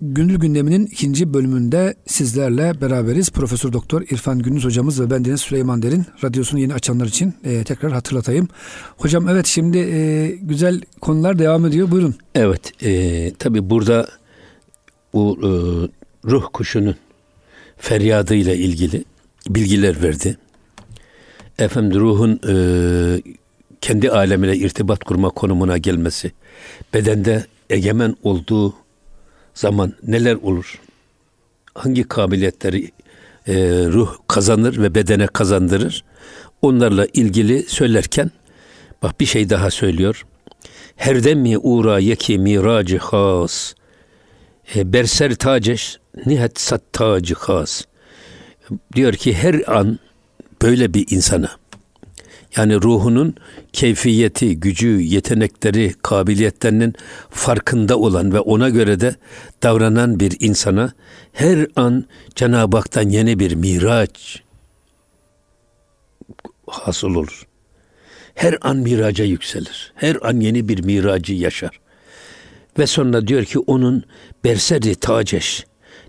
Gönül 0.00 0.38
Gündemi'nin 0.38 0.86
ikinci 0.86 1.34
bölümünde 1.34 1.94
sizlerle 2.06 2.80
beraberiz. 2.80 3.30
Profesör 3.30 3.72
Doktor 3.72 4.02
İrfan 4.02 4.38
Gündüz 4.38 4.64
hocamız 4.64 5.00
ve 5.00 5.10
ben 5.10 5.36
Süleyman 5.36 5.82
Derin. 5.82 6.06
Radyosunu 6.24 6.60
yeni 6.60 6.74
açanlar 6.74 7.06
için 7.06 7.34
e, 7.44 7.64
tekrar 7.64 7.92
hatırlatayım. 7.92 8.48
Hocam 8.96 9.28
evet 9.28 9.46
şimdi 9.46 9.78
e, 9.78 10.28
güzel 10.42 10.80
konular 11.00 11.38
devam 11.38 11.66
ediyor. 11.66 11.90
Buyurun. 11.90 12.14
Evet 12.34 12.84
e, 12.84 13.32
tabi 13.34 13.70
burada 13.70 14.08
bu 15.12 15.38
e, 15.42 15.50
ruh 16.30 16.44
kuşunun 16.52 16.96
feryadıyla 17.76 18.54
ilgili 18.54 19.04
bilgiler 19.48 20.02
verdi. 20.02 20.38
Efendim 21.58 22.00
ruhun 22.00 22.40
e, 22.48 22.54
kendi 23.84 24.10
alemine 24.10 24.56
irtibat 24.56 25.04
kurma 25.04 25.30
konumuna 25.30 25.78
gelmesi, 25.78 26.32
bedende 26.94 27.46
egemen 27.70 28.16
olduğu 28.22 28.74
zaman 29.54 29.92
neler 30.02 30.34
olur? 30.34 30.80
Hangi 31.74 32.04
kabiliyetleri 32.04 32.90
e, 33.48 33.54
ruh 33.86 34.16
kazanır 34.28 34.82
ve 34.82 34.94
bedene 34.94 35.26
kazandırır? 35.26 36.04
Onlarla 36.62 37.06
ilgili 37.12 37.62
söylerken 37.62 38.30
bak 39.02 39.20
bir 39.20 39.26
şey 39.26 39.50
daha 39.50 39.70
söylüyor. 39.70 40.26
Her 40.96 41.34
mi 41.34 41.58
uğra 41.58 41.98
yeki 41.98 42.38
miracı 42.38 42.98
has. 42.98 43.74
E, 44.74 44.92
berser 44.92 45.34
taceş 45.34 45.98
nihet 46.26 46.60
sattacı 46.60 47.34
has. 47.34 47.84
Diyor 48.96 49.12
ki 49.12 49.34
her 49.34 49.76
an 49.76 49.98
böyle 50.62 50.94
bir 50.94 51.06
insana 51.10 51.50
yani 52.56 52.82
ruhunun 52.82 53.34
keyfiyeti, 53.72 54.60
gücü, 54.60 55.00
yetenekleri, 55.00 55.94
kabiliyetlerinin 56.02 56.94
farkında 57.30 57.98
olan 57.98 58.32
ve 58.32 58.40
ona 58.40 58.68
göre 58.68 59.00
de 59.00 59.16
davranan 59.62 60.20
bir 60.20 60.36
insana 60.40 60.92
her 61.32 61.66
an 61.76 62.04
Cenab-ı 62.34 62.76
Hak'tan 62.76 63.08
yeni 63.08 63.38
bir 63.38 63.54
miraç 63.54 64.42
hasıl 66.66 67.14
olur. 67.14 67.46
Her 68.34 68.58
an 68.60 68.76
miraca 68.76 69.24
yükselir. 69.24 69.92
Her 69.94 70.16
an 70.22 70.40
yeni 70.40 70.68
bir 70.68 70.84
miracı 70.84 71.32
yaşar. 71.34 71.80
Ve 72.78 72.86
sonra 72.86 73.26
diyor 73.26 73.44
ki 73.44 73.58
onun 73.58 74.04
berseri 74.44 74.94
taceş. 74.94 75.66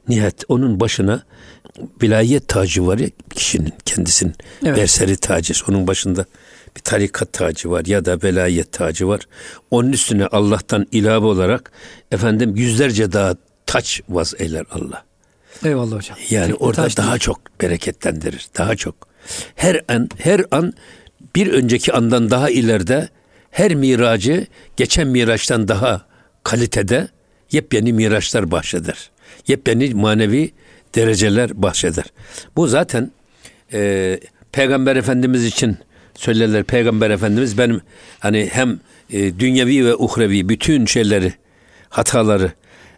Nihayet 0.07 0.43
onun 0.47 0.79
başına 0.79 1.23
vilayet 2.01 2.47
tacı 2.47 2.87
var 2.87 2.97
ya 2.97 3.09
kişinin 3.35 3.73
kendisinin 3.85 4.35
evet. 4.65 4.77
berseri 4.77 5.17
tacı. 5.17 5.53
Onun 5.69 5.87
başında 5.87 6.25
bir 6.75 6.81
tarikat 6.81 7.33
tacı 7.33 7.71
var 7.71 7.85
ya 7.85 8.05
da 8.05 8.17
velayet 8.23 8.71
tacı 8.71 9.07
var. 9.07 9.21
Onun 9.71 9.91
üstüne 9.91 10.27
Allah'tan 10.27 10.87
ilave 10.91 11.25
olarak 11.25 11.71
efendim 12.11 12.55
yüzlerce 12.55 13.11
daha 13.11 13.35
taç 13.65 14.01
vaz 14.09 14.33
eyler 14.39 14.65
Allah. 14.71 15.05
Eyvallah 15.65 15.95
hocam. 15.95 16.17
Yani 16.29 16.51
Tek 16.51 16.61
orada 16.61 16.87
daha 16.97 17.09
değil. 17.09 17.19
çok 17.19 17.61
bereketlendirir. 17.61 18.47
Daha 18.57 18.75
çok. 18.75 18.95
Her 19.55 19.81
an 19.87 20.09
her 20.17 20.45
an 20.51 20.73
bir 21.35 21.47
önceki 21.47 21.93
andan 21.93 22.31
daha 22.31 22.49
ileride 22.49 23.09
her 23.51 23.75
miracı 23.75 24.47
geçen 24.77 25.07
miraçtan 25.07 25.67
daha 25.67 26.05
kalitede 26.43 27.07
yepyeni 27.51 27.93
miraçlar 27.93 28.51
bahşeder. 28.51 29.11
Yepyeni 29.47 29.93
manevi 29.93 30.51
dereceler 30.95 31.61
bahşeder. 31.61 32.05
Bu 32.55 32.67
zaten 32.67 33.11
e, 33.73 34.19
Peygamber 34.51 34.95
Efendimiz 34.95 35.45
için 35.45 35.77
söylerler 36.13 36.63
Peygamber 36.63 37.09
Efendimiz 37.09 37.57
benim 37.57 37.81
hani 38.19 38.49
hem 38.51 38.79
e, 39.09 39.39
dünyevi 39.39 39.85
ve 39.85 39.95
uhrevi 39.95 40.49
bütün 40.49 40.85
şeyleri 40.85 41.33
hataları 41.89 42.51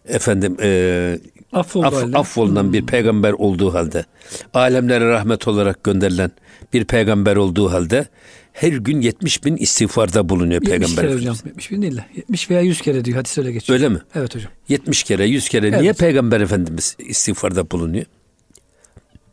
efendim 0.07 0.57
e, 0.61 1.19
Affoldu 1.53 1.85
aff, 1.85 2.15
affolunan 2.15 2.73
bir 2.73 2.85
peygamber 2.85 3.31
olduğu 3.31 3.73
halde 3.73 4.05
alemlere 4.53 5.09
rahmet 5.09 5.47
olarak 5.47 5.83
gönderilen 5.83 6.31
bir 6.73 6.85
peygamber 6.85 7.35
olduğu 7.35 7.71
halde 7.71 8.07
her 8.53 8.71
gün 8.71 9.01
70 9.01 9.45
bin 9.45 9.57
istiğfarda 9.57 10.29
bulunuyor 10.29 10.61
70 10.61 10.69
peygamber 10.69 11.03
kere 11.03 11.13
hocam 11.13 11.35
70 11.45 11.71
bin 11.71 11.81
değil 11.81 12.01
70 12.15 12.49
veya 12.49 12.61
100 12.61 12.81
kere 12.81 13.05
diyor 13.05 13.17
hadis 13.17 13.37
öyle 13.37 13.51
geçiyor. 13.51 13.79
Öyle 13.79 13.89
mi? 13.89 13.99
Evet 14.15 14.35
hocam. 14.35 14.51
70 14.67 15.03
kere 15.03 15.25
100 15.25 15.49
kere 15.49 15.67
evet. 15.67 15.81
niye 15.81 15.93
peygamber 15.93 16.41
efendimiz 16.41 16.95
istiğfarda 16.99 17.71
bulunuyor? 17.71 18.05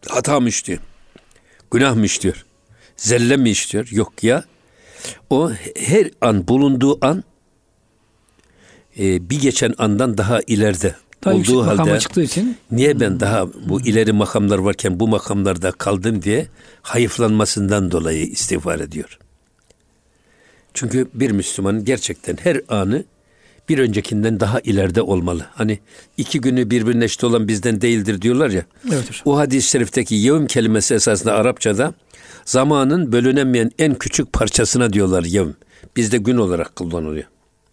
Hata 0.09 0.41
mı 0.41 0.49
işliyor? 0.49 0.79
Günah 1.71 1.95
mı 1.95 2.05
işliyor? 2.05 2.45
Zelle 2.97 3.37
mi 3.37 3.51
işliyor? 3.51 3.89
Yok 3.91 4.25
ya. 4.25 4.45
O 5.31 5.53
her 5.77 6.11
an 6.21 6.49
bulunduğu 6.49 7.07
an 7.07 7.25
e, 8.99 9.31
bir 9.31 9.41
geçen 9.41 9.75
andan 9.79 10.19
daha 10.19 10.41
ileride 10.47 10.95
daha 11.25 11.35
olduğu 11.35 11.67
halde 11.67 11.99
çıktığı 11.99 12.23
için 12.23 12.57
niye 12.71 13.01
ben 13.01 13.21
daha 13.21 13.47
bu 13.69 13.81
ileri 13.81 14.13
makamlar 14.13 14.59
varken 14.59 15.01
bu 15.01 15.09
makamlarda 15.09 15.73
kaldım 15.73 16.23
diye 16.23 16.47
hayıflanmasından 16.83 17.91
dolayı 17.91 18.27
istiğfar 18.27 18.81
ediyor. 18.81 19.19
Çünkü 20.75 21.09
bir 21.15 21.31
Müslümanın 21.31 21.85
gerçekten 21.85 22.37
her 22.43 22.61
anı 22.69 23.05
bir 23.69 23.79
öncekinden 23.79 24.41
daha 24.41 24.61
ileride 24.61 25.03
olmalı. 25.03 25.47
Hani 25.55 25.79
iki 26.17 26.41
günü 26.41 26.71
birbirine 26.71 27.05
eşit 27.05 27.25
olan 27.25 27.49
bizden 27.49 27.81
değildir 27.81 28.23
diyorlar 28.23 28.51
ya. 28.51 28.65
Evet 28.89 29.09
hocam. 29.09 29.23
O 29.25 29.39
hadis-i 29.39 29.71
şerifteki 29.71 30.15
yevm 30.15 30.47
kelimesi 30.47 30.95
esasında 30.95 31.33
Arapçada 31.33 31.95
zamanın 32.45 33.13
bölünemeyen 33.13 33.71
en 33.79 33.95
küçük 33.95 34.33
parçasına 34.33 34.93
diyorlar 34.93 35.25
yevm. 35.25 35.53
Bizde 35.97 36.19
gün 36.19 36.37
olarak 36.37 36.77
kullanılıyor. 36.77 37.25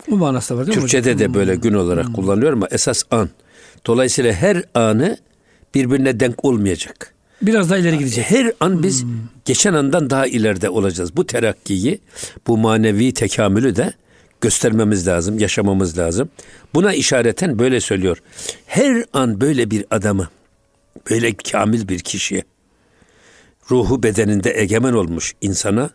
Bu 0.10 0.18
manası 0.18 0.58
var 0.58 0.68
değil 0.68 0.78
mi 0.78 0.82
Türkçe'de 0.82 1.20
de 1.20 1.34
böyle 1.34 1.56
gün 1.56 1.74
olarak 1.74 2.08
hmm. 2.08 2.14
kullanılıyor 2.14 2.54
ama 2.54 2.68
esas 2.72 3.04
an. 3.12 3.30
Dolayısıyla 3.86 4.34
her 4.34 4.64
anı 4.74 5.18
birbirine 5.76 6.20
denk 6.20 6.46
olmayacak. 6.46 7.14
Biraz 7.42 7.70
daha 7.70 7.78
ileri 7.78 7.98
gidecek. 7.98 8.32
Her 8.32 8.52
an 8.60 8.84
biz 8.84 9.04
hmm. 9.04 9.10
geçen 9.46 9.74
andan 9.74 10.10
daha 10.10 10.28
ileride 10.28 10.70
olacağız. 10.70 11.18
Bu 11.18 11.28
terakkiyi, 11.28 12.00
bu 12.48 12.58
manevi 12.58 13.14
tekamülü 13.14 13.76
de 13.76 13.94
göstermemiz 14.42 15.08
lazım, 15.08 15.40
yaşamamız 15.40 15.98
lazım. 15.98 16.30
Buna 16.74 16.94
işareten 16.94 17.60
böyle 17.60 17.82
söylüyor. 17.82 18.18
Her 18.66 19.06
an 19.14 19.42
böyle 19.42 19.72
bir 19.72 19.86
adamı, 19.92 20.30
böyle 21.10 21.34
kamil 21.34 21.88
bir 21.88 22.00
kişiye, 22.00 22.44
ruhu 23.72 24.04
bedeninde 24.04 24.54
egemen 24.60 24.94
olmuş 24.94 25.34
insana 25.42 25.90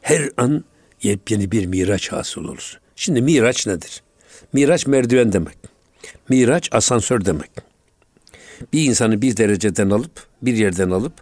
her 0.00 0.28
an 0.36 0.64
yepyeni 1.02 1.50
bir 1.50 1.66
miraç 1.66 2.12
hasıl 2.12 2.44
olur. 2.44 2.81
Şimdi 2.96 3.22
miraç 3.22 3.66
nedir? 3.66 4.02
Miraç 4.52 4.86
merdiven 4.86 5.32
demek. 5.32 5.58
Miraç 6.28 6.68
asansör 6.72 7.24
demek. 7.24 7.50
Bir 8.72 8.84
insanı 8.84 9.22
bir 9.22 9.36
dereceden 9.36 9.90
alıp, 9.90 10.26
bir 10.42 10.54
yerden 10.56 10.90
alıp 10.90 11.12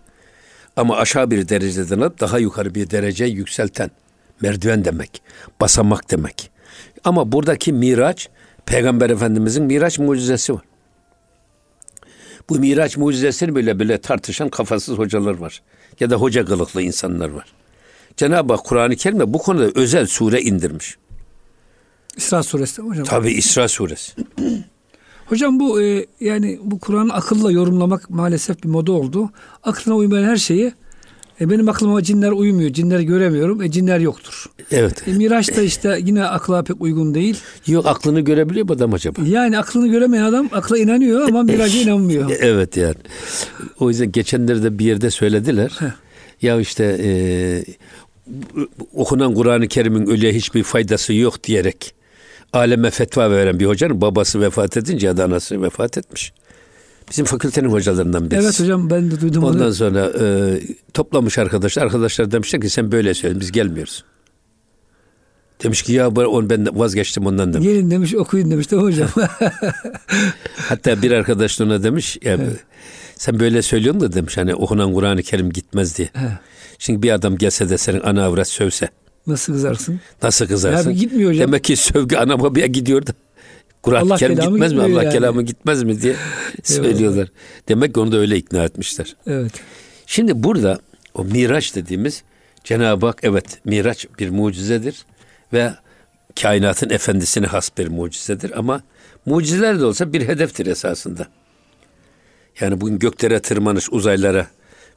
ama 0.76 0.96
aşağı 0.96 1.30
bir 1.30 1.48
dereceden 1.48 2.00
alıp 2.00 2.20
daha 2.20 2.38
yukarı 2.38 2.74
bir 2.74 2.90
derece 2.90 3.24
yükselten 3.24 3.90
merdiven 4.40 4.84
demek. 4.84 5.22
Basamak 5.60 6.10
demek. 6.10 6.50
Ama 7.04 7.32
buradaki 7.32 7.72
miraç 7.72 8.28
Peygamber 8.66 9.10
Efendimizin 9.10 9.64
miraç 9.64 9.98
mucizesi 9.98 10.54
var. 10.54 10.62
Bu 12.48 12.58
miraç 12.58 12.96
mucizesini 12.96 13.56
bile 13.56 13.78
bile 13.78 14.00
tartışan 14.00 14.48
kafasız 14.48 14.98
hocalar 14.98 15.34
var. 15.34 15.62
Ya 16.00 16.10
da 16.10 16.16
hoca 16.16 16.44
kılıklı 16.44 16.82
insanlar 16.82 17.28
var. 17.28 17.52
Cenab-ı 18.16 18.52
Hak 18.52 18.64
Kur'an-ı 18.64 18.96
Kerim'de 18.96 19.32
bu 19.32 19.38
konuda 19.38 19.80
özel 19.80 20.06
sure 20.06 20.40
indirmiş. 20.40 20.96
İsra 22.16 22.42
suresi 22.42 22.82
hocam. 22.82 23.04
Tabi 23.04 23.32
İsra 23.32 23.68
suresi. 23.68 24.12
hocam 25.26 25.60
bu 25.60 25.82
e, 25.82 26.06
yani 26.20 26.58
bu 26.64 26.78
Kur'an'ı 26.78 27.14
akılla 27.14 27.52
yorumlamak 27.52 28.10
maalesef 28.10 28.62
bir 28.64 28.68
moda 28.68 28.92
oldu. 28.92 29.30
Aklına 29.62 29.96
uymayan 29.96 30.24
her 30.24 30.36
şeyi 30.36 30.72
e, 31.40 31.50
benim 31.50 31.68
aklıma 31.68 32.02
cinler 32.02 32.30
uymuyor. 32.32 32.70
Cinleri 32.72 33.06
göremiyorum. 33.06 33.62
E, 33.62 33.70
cinler 33.70 33.98
yoktur. 34.00 34.46
Evet. 34.70 35.08
E, 35.08 35.12
Miraç 35.12 35.56
da 35.56 35.62
işte 35.62 35.98
yine 36.04 36.24
akla 36.24 36.62
pek 36.64 36.80
uygun 36.80 37.14
değil. 37.14 37.38
Yok 37.66 37.86
aklını 37.86 38.20
görebiliyor 38.20 38.66
mu 38.66 38.72
adam 38.72 38.94
acaba? 38.94 39.20
Yani 39.26 39.58
aklını 39.58 39.88
göremeyen 39.88 40.24
adam 40.24 40.48
akla 40.52 40.78
inanıyor 40.78 41.28
ama 41.28 41.42
Miraç'a 41.42 41.78
inanmıyor. 41.82 42.30
Evet 42.40 42.76
yani. 42.76 42.94
O 43.78 43.88
yüzden 43.90 44.12
geçenlerde 44.12 44.78
bir 44.78 44.84
yerde 44.84 45.10
söylediler. 45.10 45.76
Heh. 45.78 45.86
Ya 46.42 46.60
işte 46.60 46.96
e, 47.02 47.10
okunan 48.94 49.34
Kur'an-ı 49.34 49.68
Kerim'in 49.68 50.06
ölüye 50.06 50.32
hiçbir 50.32 50.62
faydası 50.62 51.14
yok 51.14 51.44
diyerek 51.44 51.94
aleme 52.52 52.90
fetva 52.90 53.30
veren 53.30 53.60
bir 53.60 53.66
hocanın 53.66 54.00
babası 54.00 54.40
vefat 54.40 54.76
edince 54.76 55.06
ya 55.06 55.16
da 55.16 55.24
anası 55.24 55.62
vefat 55.62 55.98
etmiş. 55.98 56.32
Bizim 57.10 57.24
fakültenin 57.24 57.68
hocalarından 57.68 58.30
birisi. 58.30 58.44
Evet 58.44 58.60
hocam 58.60 58.90
ben 58.90 59.10
de 59.10 59.20
duydum 59.20 59.44
Ondan 59.44 59.66
onu. 59.66 59.74
sonra 59.74 60.12
e, 60.20 60.60
toplamış 60.94 61.38
arkadaşlar. 61.38 61.82
Arkadaşlar 61.82 62.30
demişler 62.30 62.60
ki 62.60 62.70
sen 62.70 62.92
böyle 62.92 63.14
söyle 63.14 63.40
biz 63.40 63.52
gelmiyoruz. 63.52 64.04
Demiş 65.62 65.82
ki 65.82 65.92
ya 65.92 66.08
on 66.08 66.50
ben 66.50 66.78
vazgeçtim 66.78 67.26
ondan 67.26 67.52
demiş. 67.52 67.68
Gelin 67.68 67.90
demiş 67.90 68.14
okuyun 68.14 68.50
demiş 68.50 68.70
değil 68.70 68.82
mi 68.82 68.86
hocam? 68.88 69.08
Hatta 70.56 71.02
bir 71.02 71.10
arkadaş 71.10 71.60
ona 71.60 71.82
demiş 71.82 72.18
ya 72.22 72.32
evet. 72.32 72.64
sen 73.16 73.40
böyle 73.40 73.62
söylüyorsun 73.62 74.00
da 74.00 74.12
demiş 74.12 74.36
hani 74.36 74.54
okunan 74.54 74.94
Kur'an-ı 74.94 75.22
Kerim 75.22 75.50
gitmez 75.50 75.98
diye. 75.98 76.10
Evet. 76.20 76.32
Şimdi 76.78 77.02
bir 77.02 77.10
adam 77.10 77.36
gelse 77.36 77.68
de 77.68 77.78
senin 77.78 78.00
ana 78.00 78.24
avrat 78.24 78.48
sövse. 78.48 78.88
Nasıl 79.26 79.52
kızarsın? 79.52 80.00
Nasıl 80.22 80.46
kızarsın? 80.46 80.90
Ya 80.90 80.96
gitmiyor 80.96 81.30
hocam. 81.30 81.46
Demek 81.48 81.64
ki 81.64 81.76
sövgü 81.76 82.16
ana 82.16 82.40
babaya 82.40 82.66
gidiyor 82.66 83.06
da. 83.06 83.12
Kur'an-ı 83.82 84.16
Kerim 84.16 84.40
gitmez 84.40 84.72
mi? 84.72 84.82
Allah 84.82 85.02
yani. 85.02 85.12
kelamı 85.12 85.42
gitmez 85.42 85.82
mi 85.82 86.02
diye 86.02 86.16
söylüyorlar. 86.62 87.28
Demek 87.68 87.94
ki 87.94 88.00
onu 88.00 88.12
da 88.12 88.16
öyle 88.16 88.36
ikna 88.36 88.64
etmişler. 88.64 89.16
Evet. 89.26 89.52
Şimdi 90.06 90.42
burada 90.42 90.78
o 91.14 91.24
miraç 91.24 91.74
dediğimiz 91.74 92.22
Cenab-ı 92.64 93.06
Hak 93.06 93.18
evet 93.22 93.58
miraç 93.64 94.06
bir 94.18 94.30
mucizedir 94.30 95.04
ve 95.52 95.72
kainatın 96.42 96.90
efendisine 96.90 97.46
has 97.46 97.70
bir 97.78 97.88
mucizedir 97.88 98.58
ama 98.58 98.82
mucizeler 99.26 99.80
de 99.80 99.84
olsa 99.84 100.12
bir 100.12 100.28
hedeftir 100.28 100.66
esasında. 100.66 101.26
Yani 102.60 102.80
bugün 102.80 102.98
göklere 102.98 103.40
tırmanış, 103.40 103.88
uzaylara 103.92 104.46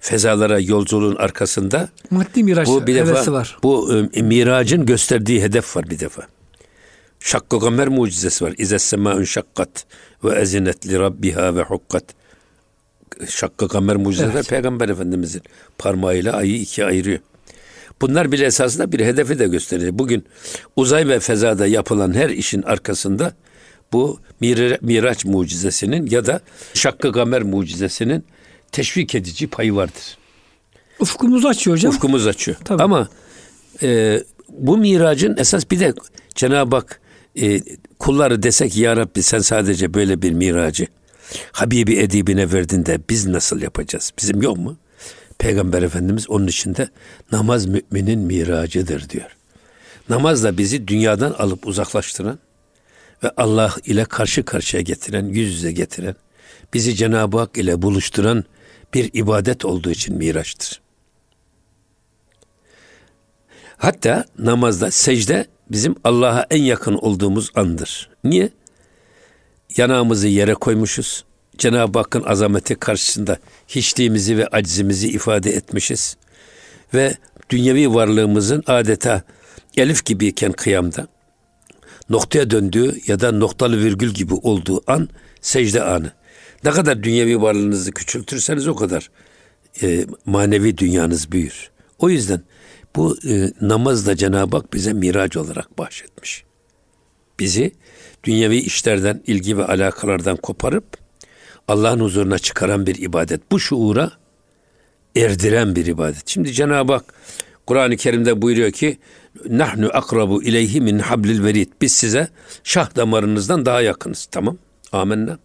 fezalara 0.04 0.60
yolculuğun 0.60 1.16
arkasında 1.16 1.90
maddi 2.10 2.44
miraç 2.44 2.68
bu 2.68 2.88
bir 2.88 2.96
defa 2.96 3.32
var. 3.32 3.58
bu 3.64 3.94
e, 4.14 4.22
miracın 4.22 4.86
gösterdiği 4.86 5.42
hedef 5.42 5.76
var 5.78 5.90
bir 5.90 6.00
defa. 6.00 6.28
Şakkı 7.20 7.60
kamer 7.60 7.88
mucizesi 7.88 8.46
var. 8.46 8.54
İzes 8.58 8.84
semâün 8.84 9.24
şakkat 9.24 9.86
ve 10.24 10.36
ezinet 10.36 10.88
li 10.88 11.00
rabbiha 11.00 11.56
ve 11.56 11.62
hukkat. 11.62 12.04
Şakkı 13.28 13.68
kamer 13.68 13.96
mucizesi 13.96 14.32
evet. 14.34 14.50
Peygamber 14.50 14.90
Efendimizin 14.90 15.42
parmağıyla 15.78 16.34
ayı 16.34 16.56
ikiye 16.56 16.88
ayırıyor. 16.88 17.20
Bunlar 18.02 18.32
bile 18.32 18.46
esasında 18.46 18.92
bir 18.92 19.00
hedefi 19.00 19.40
de 19.40 19.48
gösteriyor. 19.48 19.92
Bugün 19.94 20.26
uzay 20.76 21.08
ve 21.08 21.20
fezada 21.20 21.68
yapılan 21.68 22.14
her 22.14 22.30
işin 22.30 22.62
arkasında 22.62 23.34
bu 23.94 24.20
Miraç 24.82 25.26
mucizesinin 25.26 26.08
ya 26.08 26.26
da 26.26 26.40
Şakkı 26.74 27.12
Kamer 27.12 27.44
mucizesinin 27.44 28.26
teşvik 28.74 29.16
edici 29.16 29.48
payı 29.48 29.76
vardır. 29.76 30.18
Ufkumuzu 31.00 31.48
açıyor 31.48 31.78
hocam. 31.78 31.94
Ufkumuzu 31.94 32.30
açıyor. 32.30 32.58
Tabii. 32.66 32.84
Ama 32.84 33.10
e, 33.84 34.20
bu 34.50 34.78
miracın 34.78 35.38
esas 35.38 35.72
bir 35.72 35.80
de 35.80 35.94
Cenab-ı 36.36 36.76
Hak 36.76 37.02
e, 37.42 37.62
kulları 38.00 38.44
desek 38.44 38.78
ya 38.78 38.98
Rabbi 38.98 39.24
sen 39.24 39.40
sadece 39.40 39.94
böyle 39.94 40.22
bir 40.22 40.32
miracı 40.32 40.88
Habibi 41.52 41.96
edibine 41.96 42.52
verdin 42.52 42.86
de 42.86 43.00
biz 43.10 43.28
nasıl 43.28 43.62
yapacağız? 43.62 44.12
Bizim 44.18 44.42
yok 44.42 44.58
mu? 44.58 44.78
Peygamber 45.38 45.82
Efendimiz 45.82 46.30
onun 46.30 46.48
içinde 46.48 46.90
namaz 47.32 47.66
müminin 47.66 48.20
miracıdır 48.20 49.10
diyor. 49.10 49.38
Namaz 50.10 50.44
da 50.44 50.58
bizi 50.58 50.88
dünyadan 50.88 51.32
alıp 51.32 51.68
uzaklaştıran 51.68 52.40
ve 53.24 53.32
Allah 53.38 53.76
ile 53.86 54.06
karşı 54.06 54.46
karşıya 54.46 54.82
getiren, 54.82 55.26
yüz 55.26 55.54
yüze 55.54 55.72
getiren, 55.72 56.16
bizi 56.74 56.96
Cenab-ı 56.96 57.38
Hak 57.38 57.58
ile 57.58 57.82
buluşturan 57.82 58.44
bir 58.94 59.10
ibadet 59.14 59.66
olduğu 59.66 59.92
için 59.92 60.18
miraçtır. 60.18 60.82
Hatta 63.78 64.26
namazda 64.40 64.92
secde 64.92 65.48
bizim 65.72 65.96
Allah'a 66.04 66.46
en 66.50 66.64
yakın 66.64 66.96
olduğumuz 66.96 67.52
andır. 67.56 68.10
Niye? 68.24 68.50
Yanağımızı 69.78 70.28
yere 70.28 70.54
koymuşuz. 70.54 71.24
Cenab-ı 71.58 72.00
Hakk'ın 72.00 72.24
azameti 72.24 72.76
karşısında 72.76 73.38
hiçliğimizi 73.68 74.38
ve 74.38 74.48
aczimizi 74.48 75.08
ifade 75.08 75.52
etmişiz. 75.52 76.18
Ve 76.94 77.18
dünyevi 77.50 77.94
varlığımızın 77.94 78.64
adeta 78.68 79.22
elif 79.78 80.06
gibiyken 80.06 80.52
kıyamda 80.52 81.08
noktaya 82.10 82.50
döndüğü 82.50 82.96
ya 83.08 83.20
da 83.20 83.32
noktalı 83.32 83.78
virgül 83.78 84.10
gibi 84.10 84.34
olduğu 84.34 84.84
an 84.88 85.10
secde 85.42 85.84
anı. 85.84 86.12
Ne 86.64 86.72
kadar 86.72 87.04
dünyevi 87.04 87.42
varlığınızı 87.42 87.92
küçültürseniz 87.92 88.68
o 88.68 88.76
kadar 88.76 89.10
e, 89.82 90.06
manevi 90.26 90.78
dünyanız 90.78 91.32
büyür. 91.32 91.72
O 92.00 92.10
yüzden 92.10 92.42
bu 92.96 93.18
e, 93.28 93.52
namaz 93.62 94.08
da 94.08 94.16
Cenab-ı 94.16 94.58
Hak 94.58 94.74
bize 94.74 94.94
miraç 94.94 95.38
olarak 95.38 95.78
bahşetmiş. 95.78 96.44
Bizi 97.40 97.72
dünyevi 98.24 98.58
işlerden, 98.58 99.24
ilgi 99.28 99.58
ve 99.58 99.66
alakalardan 99.66 100.36
koparıp 100.36 100.98
Allah'ın 101.68 102.00
huzuruna 102.00 102.40
çıkaran 102.40 102.88
bir 102.88 102.96
ibadet. 102.96 103.52
Bu 103.52 103.60
şuura 103.60 104.12
erdiren 105.16 105.76
bir 105.76 105.86
ibadet. 105.86 106.28
Şimdi 106.28 106.54
Cenab-ı 106.54 106.94
Hak 106.94 107.14
Kur'an-ı 107.68 107.98
Kerim'de 107.98 108.42
buyuruyor 108.42 108.72
ki 108.72 108.98
nahnu 109.50 109.90
akrabu 109.94 110.44
ileyhi 110.44 110.82
min 110.82 111.00
hablil 111.00 111.44
verid. 111.44 111.68
Biz 111.82 111.94
size 111.94 112.28
şah 112.64 112.96
damarınızdan 112.96 113.66
daha 113.66 113.82
yakınız. 113.82 114.28
Tamam. 114.32 114.58
Amenna. 114.92 115.40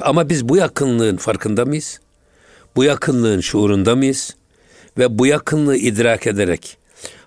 Ama 0.00 0.28
biz 0.28 0.48
bu 0.48 0.56
yakınlığın 0.56 1.16
farkında 1.16 1.64
mıyız? 1.64 2.00
Bu 2.76 2.84
yakınlığın 2.84 3.40
şuurunda 3.40 3.96
mıyız? 3.96 4.36
Ve 4.98 5.18
bu 5.18 5.26
yakınlığı 5.26 5.76
idrak 5.76 6.26
ederek 6.26 6.78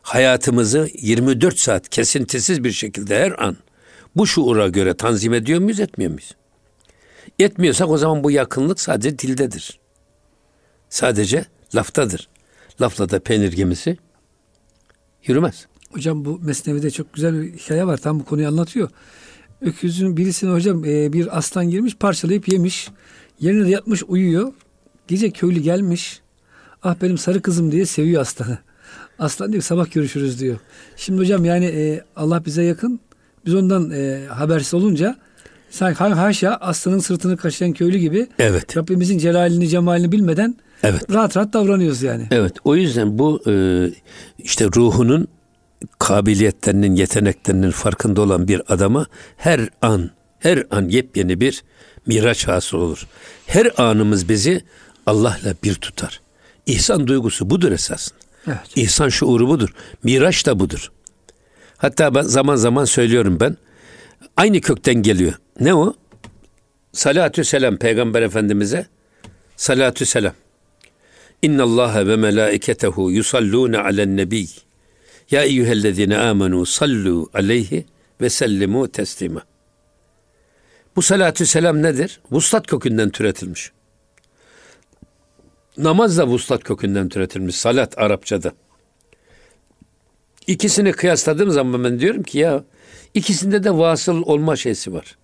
hayatımızı 0.02 0.90
24 1.02 1.60
saat 1.60 1.90
kesintisiz 1.90 2.64
bir 2.64 2.72
şekilde 2.72 3.20
her 3.20 3.44
an 3.44 3.58
bu 4.16 4.28
şuura 4.28 4.68
göre 4.68 4.94
tanzim 4.94 5.34
ediyor 5.34 5.60
muyuz, 5.60 5.80
etmiyor 5.80 6.12
muyuz? 6.12 6.36
Etmiyorsak 7.40 7.90
o 7.90 7.98
zaman 7.98 8.24
bu 8.24 8.32
yakınlık 8.32 8.80
sadece 8.80 9.20
dildedir. 9.20 9.80
Sadece 10.90 11.46
laftadır. 11.76 12.30
Lafla 12.82 13.10
da 13.10 13.20
peynir 13.20 13.54
gemisi 13.54 13.98
yürümez. 15.24 15.68
Hocam 15.92 16.26
bu 16.26 16.40
Mesnevi'de 16.40 16.92
çok 16.92 17.14
güzel 17.14 17.42
bir 17.42 17.54
hikaye 17.54 17.88
var. 17.88 17.98
Tam 17.98 18.20
bu 18.20 18.26
konuyu 18.26 18.48
anlatıyor. 18.48 18.90
Öküzün 19.66 20.18
birisine 20.18 20.52
hocam 20.52 20.86
e, 20.86 21.14
bir 21.14 21.38
aslan 21.38 21.70
girmiş 21.70 21.96
parçalayıp 21.96 22.48
yemiş. 22.48 22.90
Yerine 23.40 23.66
de 23.66 23.70
yatmış 23.70 24.04
uyuyor. 24.08 24.54
Gece 25.08 25.32
köylü 25.32 25.60
gelmiş. 25.60 26.22
Ah 26.84 26.96
benim 27.02 27.18
sarı 27.18 27.42
kızım 27.42 27.72
diye 27.72 27.86
seviyor 27.86 28.22
aslanı. 28.22 28.58
Aslan 29.20 29.52
diyor 29.52 29.64
sabah 29.64 29.92
görüşürüz 29.92 30.40
diyor. 30.40 30.58
Şimdi 30.96 31.20
hocam 31.22 31.46
yani 31.46 31.66
e, 31.66 32.04
Allah 32.16 32.46
bize 32.46 32.64
yakın. 32.64 33.00
Biz 33.46 33.56
ondan 33.56 33.92
e, 33.92 34.26
habersiz 34.30 34.74
olunca 34.74 35.16
sanki 35.70 36.04
haşa 36.04 36.56
aslanın 36.56 37.00
sırtını 37.00 37.38
kaşıyan 37.38 37.74
köylü 37.74 37.98
gibi 37.98 38.28
evet. 38.40 38.78
Rabbimizin 38.78 39.18
celalini 39.18 39.68
cemalini 39.68 40.12
bilmeden 40.12 40.56
evet. 40.84 41.14
rahat 41.14 41.38
rahat 41.38 41.54
davranıyoruz 41.54 42.02
yani. 42.02 42.28
Evet 42.32 42.54
o 42.64 42.76
yüzden 42.76 43.20
bu 43.20 43.42
e, 43.48 43.54
işte 44.38 44.66
ruhunun 44.76 45.28
kabiliyetlerinin, 46.00 46.96
yeteneklerinin 46.96 47.72
farkında 47.72 48.22
olan 48.22 48.48
bir 48.48 48.74
adama 48.74 49.06
her 49.38 49.70
an, 49.82 50.12
her 50.40 50.64
an 50.72 50.90
yepyeni 50.90 51.42
bir 51.42 51.64
miraç 52.06 52.48
hasıl 52.48 52.78
olur. 52.78 53.08
Her 53.46 53.72
anımız 53.78 54.30
bizi 54.30 54.62
Allah'la 55.06 55.56
bir 55.64 55.76
tutar. 55.76 56.22
İhsan 56.66 57.08
duygusu 57.08 57.50
budur 57.50 57.72
esasında. 57.72 58.20
Evet. 58.48 58.58
İhsan 58.76 59.10
şuuru 59.10 59.48
budur. 59.48 59.70
Miraç 60.04 60.46
da 60.46 60.60
budur. 60.60 60.92
Hatta 61.78 62.16
ben 62.16 62.22
zaman 62.22 62.56
zaman 62.56 62.86
söylüyorum 62.86 63.40
ben. 63.40 63.58
Aynı 64.38 64.62
kökten 64.62 64.96
geliyor. 64.96 65.34
Ne 65.60 65.74
o? 65.74 65.94
Salatü 66.94 67.44
selam 67.44 67.78
Peygamber 67.78 68.22
Efendimiz'e. 68.22 68.86
Salatü 69.56 70.06
selam. 70.06 70.34
İnna 71.42 71.64
Allah 71.64 72.08
ve 72.08 72.16
melaiketehu 72.16 73.12
yusallune 73.12 73.78
alen 73.78 74.18
nebiy. 74.18 74.48
Ya 75.32 75.44
eyyühellezine 75.44 76.18
amenu 76.18 76.66
sallu 76.66 77.30
aleyhi 77.34 77.86
ve 78.22 78.30
sellimu 78.30 78.92
teslima. 78.92 79.44
Bu 80.96 81.02
salatü 81.02 81.46
selam 81.46 81.84
nedir? 81.84 82.22
Vuslat 82.32 82.68
kökünden 82.68 83.10
türetilmiş. 83.10 83.72
Namaz 85.78 86.18
da 86.18 86.28
vuslat 86.28 86.64
kökünden 86.64 87.10
türetilmiş. 87.10 87.56
Salat 87.56 87.98
Arapçada. 87.98 88.52
İkisini 90.48 90.92
kıyasladığım 90.92 91.52
zaman 91.52 91.84
ben 91.84 92.00
diyorum 92.00 92.24
ki 92.24 92.38
ya 92.38 92.64
ikisinde 93.14 93.64
de 93.64 93.78
vasıl 93.78 94.22
olma 94.22 94.56
şeysi 94.56 94.94
var. 94.94 95.18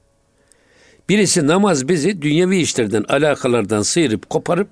Birisi 1.10 1.48
namaz 1.48 1.88
bizi 1.88 2.22
dünyevi 2.22 2.58
işlerden, 2.58 3.04
alakalardan 3.04 3.82
sıyırıp 3.82 4.30
koparıp 4.30 4.68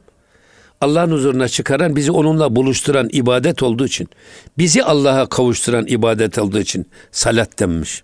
Allah'ın 0.82 1.12
huzuruna 1.12 1.48
çıkaran, 1.48 1.96
bizi 1.96 2.12
onunla 2.12 2.56
buluşturan 2.56 3.10
ibadet 3.12 3.64
olduğu 3.64 3.86
için, 3.86 4.10
bizi 4.58 4.84
Allah'a 4.84 5.30
kavuşturan 5.30 5.88
ibadet 5.88 6.38
olduğu 6.38 6.60
için 6.60 6.90
salat 7.12 7.60
denmiş. 7.60 8.04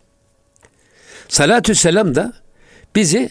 Salatü 1.29 1.75
selam 1.75 2.15
da 2.15 2.33
bizi 2.95 3.29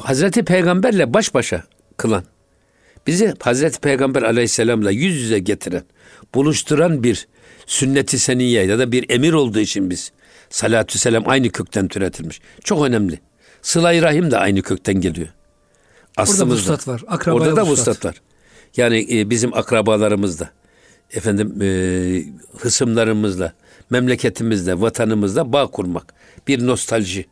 Hazreti 0.00 0.44
Peygamberle 0.44 1.14
baş 1.14 1.34
başa 1.34 1.64
kılan, 1.96 2.24
bizi 3.06 3.34
Hazreti 3.40 3.80
Peygamber 3.80 4.22
aleyhisselamla 4.22 4.90
yüz 4.90 5.14
yüze 5.14 5.38
getiren, 5.38 5.84
buluşturan 6.34 7.02
bir 7.02 7.28
sünneti 7.66 8.18
seniye 8.18 8.66
ya 8.66 8.78
da 8.78 8.92
bir 8.92 9.10
emir 9.10 9.32
olduğu 9.32 9.60
için 9.60 9.90
biz 9.90 10.12
salatü 10.50 10.98
selam 10.98 11.28
aynı 11.28 11.50
kökten 11.50 11.88
türetilmiş. 11.88 12.40
Çok 12.64 12.84
önemli. 12.84 13.20
Sıla-i 13.62 14.02
Rahim 14.02 14.30
de 14.30 14.38
aynı 14.38 14.62
kökten 14.62 15.00
geliyor. 15.00 15.28
Aslımızda. 16.16 16.44
Orada 16.44 16.54
vuslat 16.54 16.88
var. 16.88 17.02
Akrabaya 17.06 17.40
Orada 17.40 17.56
da 17.56 17.66
vuslat 17.66 18.04
var. 18.04 18.22
Yani 18.76 19.06
e, 19.10 19.30
bizim 19.30 19.54
akrabalarımızla, 19.54 20.50
efendim 21.10 21.62
e, 21.62 21.68
hısımlarımızla, 22.58 23.52
memleketimizle, 23.90 24.80
vatanımızla 24.80 25.52
bağ 25.52 25.66
kurmak. 25.66 26.14
Bir 26.48 26.66
nostalji. 26.66 27.26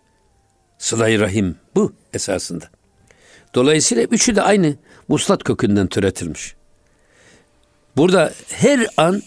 Sıla-i 0.79 1.21
Rahim 1.21 1.57
bu 1.75 1.93
esasında. 2.15 2.65
Dolayısıyla 3.55 4.05
üçü 4.05 4.37
de 4.37 4.43
aynı 4.43 4.77
muslat 5.09 5.45
kökünden 5.45 5.87
türetilmiş. 5.87 6.55
Burada 7.97 8.33
her 8.49 8.87
an 8.97 9.23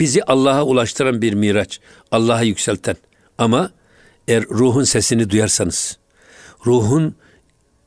bizi 0.00 0.24
Allah'a 0.24 0.64
ulaştıran 0.64 1.22
bir 1.22 1.32
miraç, 1.32 1.80
Allah'a 2.10 2.42
yükselten. 2.42 2.96
Ama 3.38 3.70
eğer 4.28 4.44
ruhun 4.44 4.84
sesini 4.84 5.30
duyarsanız, 5.30 5.98
ruhun 6.66 7.14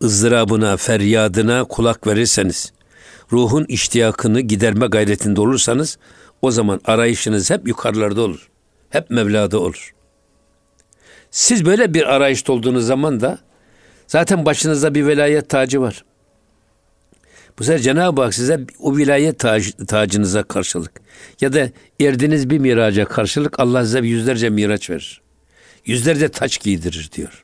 ızdırabına, 0.03 0.77
feryadına 0.77 1.63
kulak 1.63 2.07
verirseniz, 2.07 2.73
ruhun 3.31 3.65
iştiyakını 3.65 4.41
giderme 4.41 4.87
gayretinde 4.87 5.41
olursanız 5.41 5.97
o 6.41 6.51
zaman 6.51 6.81
arayışınız 6.85 7.49
hep 7.49 7.67
yukarılarda 7.67 8.21
olur. 8.21 8.49
Hep 8.89 9.09
Mevla'da 9.09 9.59
olur. 9.59 9.93
Siz 11.31 11.65
böyle 11.65 11.93
bir 11.93 12.13
arayışta 12.15 12.53
olduğunuz 12.53 12.85
zaman 12.85 13.21
da 13.21 13.39
zaten 14.07 14.45
başınızda 14.45 14.95
bir 14.95 15.07
velayet 15.07 15.49
tacı 15.49 15.81
var. 15.81 16.03
Bu 17.59 17.63
sefer 17.63 17.79
Cenab-ı 17.79 18.21
Hak 18.21 18.33
size 18.33 18.59
o 18.79 18.97
vilayet 18.97 19.39
tac, 19.39 19.71
tacınıza 19.87 20.43
karşılık 20.43 21.01
ya 21.41 21.53
da 21.53 21.69
erdiniz 21.99 22.49
bir 22.49 22.57
miraca 22.57 23.05
karşılık 23.05 23.59
Allah 23.59 23.83
size 23.83 23.99
yüzlerce 23.99 24.49
miraç 24.49 24.89
verir. 24.89 25.21
Yüzlerce 25.85 26.29
taç 26.29 26.59
giydirir 26.59 27.09
diyor. 27.11 27.43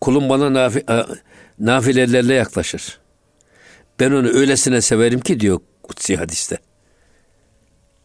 Kulum 0.00 0.28
bana 0.28 0.54
nafi, 0.54 0.84
nafilelerle 1.58 2.34
yaklaşır. 2.34 2.98
Ben 4.00 4.10
onu 4.10 4.28
öylesine 4.28 4.80
severim 4.80 5.20
ki 5.20 5.40
diyor 5.40 5.60
kutsi 5.82 6.16
hadiste. 6.16 6.58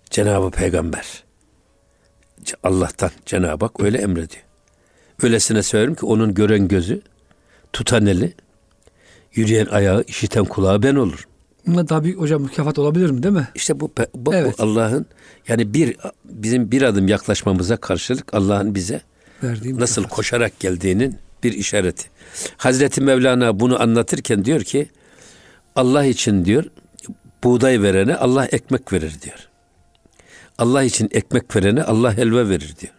Cenab-ı 0.10 0.52
Peygamber. 0.52 1.24
Allah'tan 2.64 3.12
Cenab-ı 3.26 3.66
Hak 3.66 3.80
öyle 3.80 3.98
emrediyor. 3.98 4.44
Öylesine 5.24 5.64
severim 5.64 5.96
ki 5.96 6.06
onun 6.06 6.34
gören 6.34 6.68
gözü, 6.68 7.02
tutan 7.74 8.06
eli, 8.06 8.34
yürüyen 9.34 9.66
ayağı, 9.66 10.04
işiten 10.08 10.46
kulağı 10.46 10.84
ben 10.84 10.96
olur. 10.96 11.28
Buna 11.68 11.90
daha 11.90 12.04
büyük 12.04 12.20
hocam 12.20 12.42
mükafat 12.42 12.80
olabilir 12.80 13.10
mi 13.10 13.24
değil 13.24 13.34
mi? 13.34 13.48
İşte 13.56 13.80
bu, 13.80 13.92
bu, 14.16 14.36
evet. 14.36 14.60
Allah'ın 14.60 15.06
yani 15.48 15.74
bir 15.74 15.98
bizim 16.26 16.72
bir 16.72 16.82
adım 16.82 17.08
yaklaşmamıza 17.08 17.78
karşılık 17.78 18.34
Allah'ın 18.34 18.76
bize 18.76 19.02
Verdiğim 19.44 19.80
nasıl 19.80 20.02
mükafat. 20.02 20.16
koşarak 20.16 20.60
geldiğinin 20.60 21.18
bir 21.44 21.54
işareti. 21.54 22.10
Hazreti 22.58 23.02
Mevlana 23.02 23.60
bunu 23.60 23.82
anlatırken 23.82 24.46
diyor 24.46 24.62
ki 24.62 24.90
Allah 25.76 26.06
için 26.06 26.46
diyor 26.46 26.64
buğday 27.44 27.82
verene 27.82 28.16
Allah 28.16 28.46
ekmek 28.46 28.94
verir 28.94 29.22
diyor. 29.22 29.50
Allah 30.58 30.84
için 30.84 31.10
ekmek 31.12 31.56
verene 31.56 31.84
Allah 31.84 32.18
helva 32.18 32.50
verir 32.50 32.76
diyor. 32.80 32.94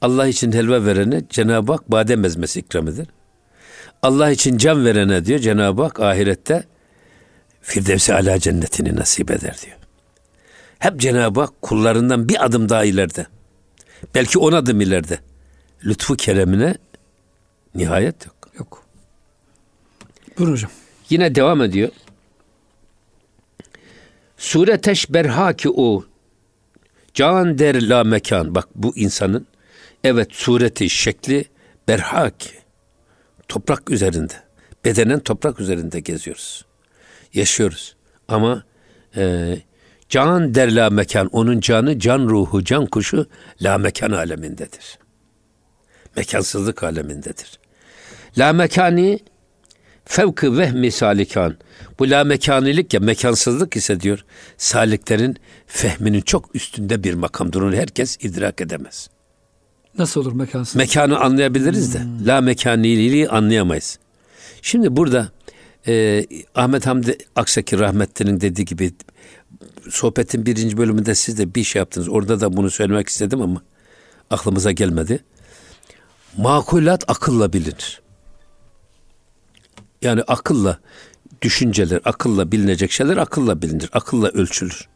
Allah 0.00 0.26
için 0.26 0.52
helva 0.52 0.84
verene 0.84 1.22
Cenab-ı 1.30 1.72
Hak 1.72 1.90
badem 1.90 2.24
ezmesi 2.24 2.60
ikram 2.60 2.88
eder. 2.88 3.06
Allah 4.02 4.30
için 4.30 4.58
can 4.58 4.84
verene 4.84 5.24
diyor 5.24 5.38
Cenab-ı 5.38 5.82
Hak 5.82 6.00
ahirette 6.00 6.64
Firdevsi 7.62 8.14
ala 8.14 8.38
cennetini 8.38 8.96
nasip 8.96 9.30
eder 9.30 9.56
diyor. 9.64 9.76
Hep 10.78 11.00
Cenab-ı 11.00 11.40
Hak 11.40 11.62
kullarından 11.62 12.28
bir 12.28 12.44
adım 12.44 12.68
daha 12.68 12.84
ileride. 12.84 13.26
Belki 14.14 14.38
on 14.38 14.52
adım 14.52 14.80
ileride. 14.80 15.18
Lütfu 15.84 16.16
keremine 16.16 16.74
nihayet 17.74 18.26
yok. 18.26 18.50
Yok. 18.58 18.86
Buyurun 20.38 20.52
hocam. 20.52 20.70
Yine 21.14 21.34
devam 21.34 21.62
ediyor. 21.62 21.88
Sure 24.36 24.80
teşberha 24.80 25.52
ki 25.52 25.70
o 25.70 26.04
can 27.14 27.58
der 27.58 27.88
la 27.88 28.04
mekan. 28.04 28.54
Bak 28.54 28.68
bu 28.74 28.96
insanın 28.96 29.46
evet 30.04 30.28
sureti, 30.32 30.90
şekli 30.90 31.44
berhak. 31.88 32.34
Toprak 33.48 33.90
üzerinde. 33.90 34.32
Bedenen 34.84 35.20
toprak 35.20 35.60
üzerinde 35.60 36.00
geziyoruz. 36.00 36.64
Yaşıyoruz. 37.34 37.96
Ama 38.28 38.64
e, 39.16 39.56
can 40.08 40.54
der 40.54 40.74
la 40.74 40.90
mekan. 40.90 41.26
Onun 41.26 41.60
canı, 41.60 41.98
can 41.98 42.28
ruhu, 42.28 42.64
can 42.64 42.86
kuşu 42.86 43.26
la 43.62 43.78
mekan 43.78 44.10
alemindedir. 44.10 44.98
Mekansızlık 46.16 46.82
alemindedir. 46.82 47.58
La 48.38 48.52
mekani 48.52 49.20
fevkı 50.04 50.58
vehmi 50.58 50.90
salikan. 50.90 51.56
Bu 51.98 52.10
la 52.10 52.24
mekanilik 52.24 52.94
ya 52.94 53.00
mekansızlık 53.00 53.76
ise 53.76 54.00
diyor 54.00 54.24
saliklerin 54.56 55.36
fehminin 55.66 56.20
çok 56.20 56.54
üstünde 56.54 57.04
bir 57.04 57.14
makamdır. 57.14 57.62
Onu 57.62 57.76
herkes 57.76 58.16
idrak 58.20 58.60
edemez. 58.60 59.08
Nasıl 59.98 60.20
olur 60.20 60.32
mekansız? 60.32 60.76
Mekanı 60.76 61.20
anlayabiliriz 61.20 61.94
de 61.94 61.98
hmm. 62.00 62.26
la 62.26 62.40
mekaniliği 62.40 63.28
anlayamayız. 63.28 63.98
Şimdi 64.62 64.96
burada 64.96 65.28
e, 65.86 66.26
Ahmet 66.54 66.86
Hamdi 66.86 67.18
Aksaki 67.36 67.78
rahmetlinin 67.78 68.40
dediği 68.40 68.64
gibi 68.64 68.94
sohbetin 69.90 70.46
birinci 70.46 70.76
bölümünde 70.76 71.14
siz 71.14 71.38
de 71.38 71.54
bir 71.54 71.64
şey 71.64 71.80
yaptınız. 71.80 72.08
Orada 72.08 72.40
da 72.40 72.56
bunu 72.56 72.70
söylemek 72.70 73.08
istedim 73.08 73.42
ama 73.42 73.62
aklımıza 74.30 74.72
gelmedi. 74.72 75.24
Makulat 76.36 77.04
akılla 77.10 77.52
bilinir. 77.52 78.03
Yani 80.04 80.22
akılla 80.22 80.78
düşünceler, 81.42 82.00
akılla 82.04 82.52
bilinecek 82.52 82.92
şeyler 82.92 83.16
akılla 83.16 83.62
bilinir. 83.62 83.90
Akılla 83.92 84.28
ölçülür. 84.28 84.88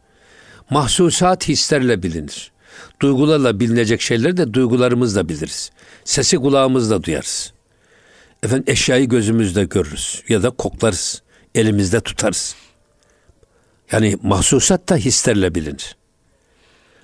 Mahsusat 0.69 1.47
hislerle 1.47 2.03
bilinir. 2.03 2.51
Duygularla 3.01 3.59
bilinecek 3.59 4.01
şeyleri 4.01 4.37
de 4.37 4.53
duygularımızla 4.53 5.29
biliriz. 5.29 5.71
Sesi 6.03 6.37
kulağımızla 6.37 7.03
duyarız. 7.03 7.53
Efendim 8.43 8.63
eşyayı 8.67 9.09
gözümüzle 9.09 9.63
görürüz 9.63 10.23
ya 10.29 10.43
da 10.43 10.49
koklarız. 10.49 11.21
Elimizde 11.55 12.01
tutarız. 12.01 12.55
Yani 13.91 14.17
mahsusat 14.23 14.89
da 14.89 14.95
hislerle 14.95 15.55
bilinir. 15.55 15.97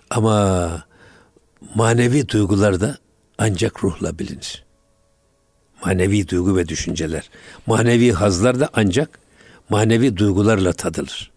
Ama 0.09 0.83
manevi 1.75 2.29
duygular 2.29 2.81
da 2.81 2.97
ancak 3.37 3.83
ruhla 3.83 4.19
bilinir. 4.19 4.64
Manevi 5.85 6.27
duygu 6.27 6.57
ve 6.57 6.67
düşünceler. 6.67 7.29
Manevi 7.65 8.11
hazlar 8.11 8.59
da 8.59 8.69
ancak 8.73 9.19
manevi 9.69 10.17
duygularla 10.17 10.73
tadılır. 10.73 11.31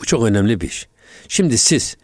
Bu 0.00 0.04
çok 0.04 0.24
önemli 0.24 0.60
bir 0.60 0.68
iş. 0.68 0.88
Şimdi 1.28 1.58
siz 1.58 1.96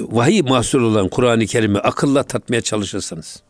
vahiy 0.00 0.42
mahsul 0.42 0.82
olan 0.82 1.08
Kur'an-ı 1.08 1.46
Kerim'i 1.46 1.78
akılla 1.78 2.22
tatmaya 2.22 2.62
çalışırsanız, 2.62 3.42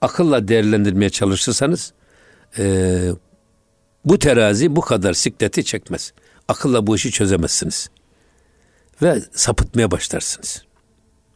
akılla 0.00 0.48
değerlendirmeye 0.48 1.10
çalışırsanız 1.10 1.92
e, 2.58 3.12
bu 4.04 4.18
terazi 4.18 4.76
bu 4.76 4.80
kadar 4.80 5.12
sikleti 5.12 5.64
çekmez. 5.64 6.12
Akılla 6.48 6.86
bu 6.86 6.96
işi 6.96 7.10
çözemezsiniz. 7.10 7.90
Ve 9.02 9.22
sapıtmaya 9.32 9.90
başlarsınız. 9.90 10.64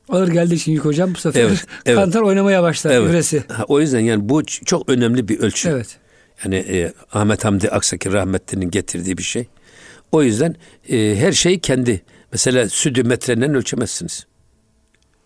Ağır 0.09 0.29
geldiği 0.29 0.55
için 0.55 0.73
yük 0.73 0.85
hocam 0.85 1.15
bu 1.15 1.19
sefer 1.19 1.41
evet, 1.41 1.67
evet. 1.87 1.99
kantar 1.99 2.21
oynamaya 2.21 2.63
başlar 2.63 2.91
evet. 2.91 3.11
üvresi. 3.11 3.45
o 3.69 3.81
yüzden 3.81 4.01
yani 4.01 4.29
bu 4.29 4.45
çok 4.45 4.89
önemli 4.89 5.29
bir 5.29 5.39
ölçü. 5.39 5.69
Evet. 5.69 5.99
Yani 6.45 6.57
e, 6.57 6.93
Ahmet 7.13 7.45
Hamdi 7.45 7.71
Aksaki 7.71 8.13
rahmetlinin 8.13 8.71
getirdiği 8.71 9.19
bir 9.19 9.23
şey. 9.23 9.47
O 10.13 10.23
yüzden 10.23 10.57
e, 10.89 11.17
her 11.17 11.33
şeyi 11.33 11.61
kendi 11.61 12.03
mesela 12.33 12.69
sütü 12.69 13.03
metreden 13.03 13.55
ölçemezsiniz. 13.55 14.27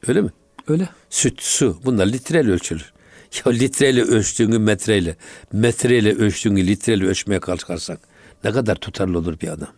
Öyle 0.08 0.20
mi? 0.20 0.30
Öyle. 0.68 0.88
Süt, 1.10 1.42
su 1.42 1.80
bunlar 1.84 2.06
litreyle 2.06 2.50
ölçülür. 2.50 2.92
Ya 3.46 3.52
litreyle 3.52 4.02
ölçtüğünü 4.02 4.58
metreyle, 4.58 5.16
metreyle 5.52 6.14
ölçtüğünü 6.14 6.66
litreyle 6.66 7.06
ölçmeye 7.06 7.40
kalkarsak 7.40 8.00
ne 8.44 8.52
kadar 8.52 8.74
tutarlı 8.74 9.18
olur 9.18 9.40
bir 9.40 9.48
adam? 9.48 9.68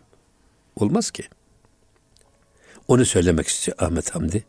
Olmaz 0.75 1.11
ki. 1.11 1.23
Onu 2.87 3.05
söylemek 3.05 3.47
istiyor 3.47 3.77
Ahmet 3.79 4.15
Hamdi. 4.15 4.43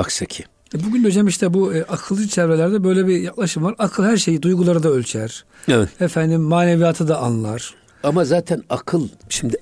Aksaki. 0.00 0.44
E, 0.74 0.84
bugün 0.84 1.04
hocam 1.04 1.26
işte 1.26 1.54
bu 1.54 1.74
e, 1.74 1.82
akılcı 1.82 2.28
çevrelerde 2.28 2.84
böyle 2.84 3.06
bir 3.06 3.20
yaklaşım 3.20 3.64
var. 3.64 3.74
Akıl 3.78 4.04
her 4.04 4.16
şeyi, 4.16 4.42
duyguları 4.42 4.82
da 4.82 4.88
ölçer. 4.88 5.44
Evet. 5.68 5.88
Efendim 6.00 6.40
maneviyatı 6.40 7.08
da 7.08 7.18
anlar. 7.18 7.74
Ama 8.02 8.24
zaten 8.24 8.62
akıl 8.70 9.08
şimdi 9.28 9.56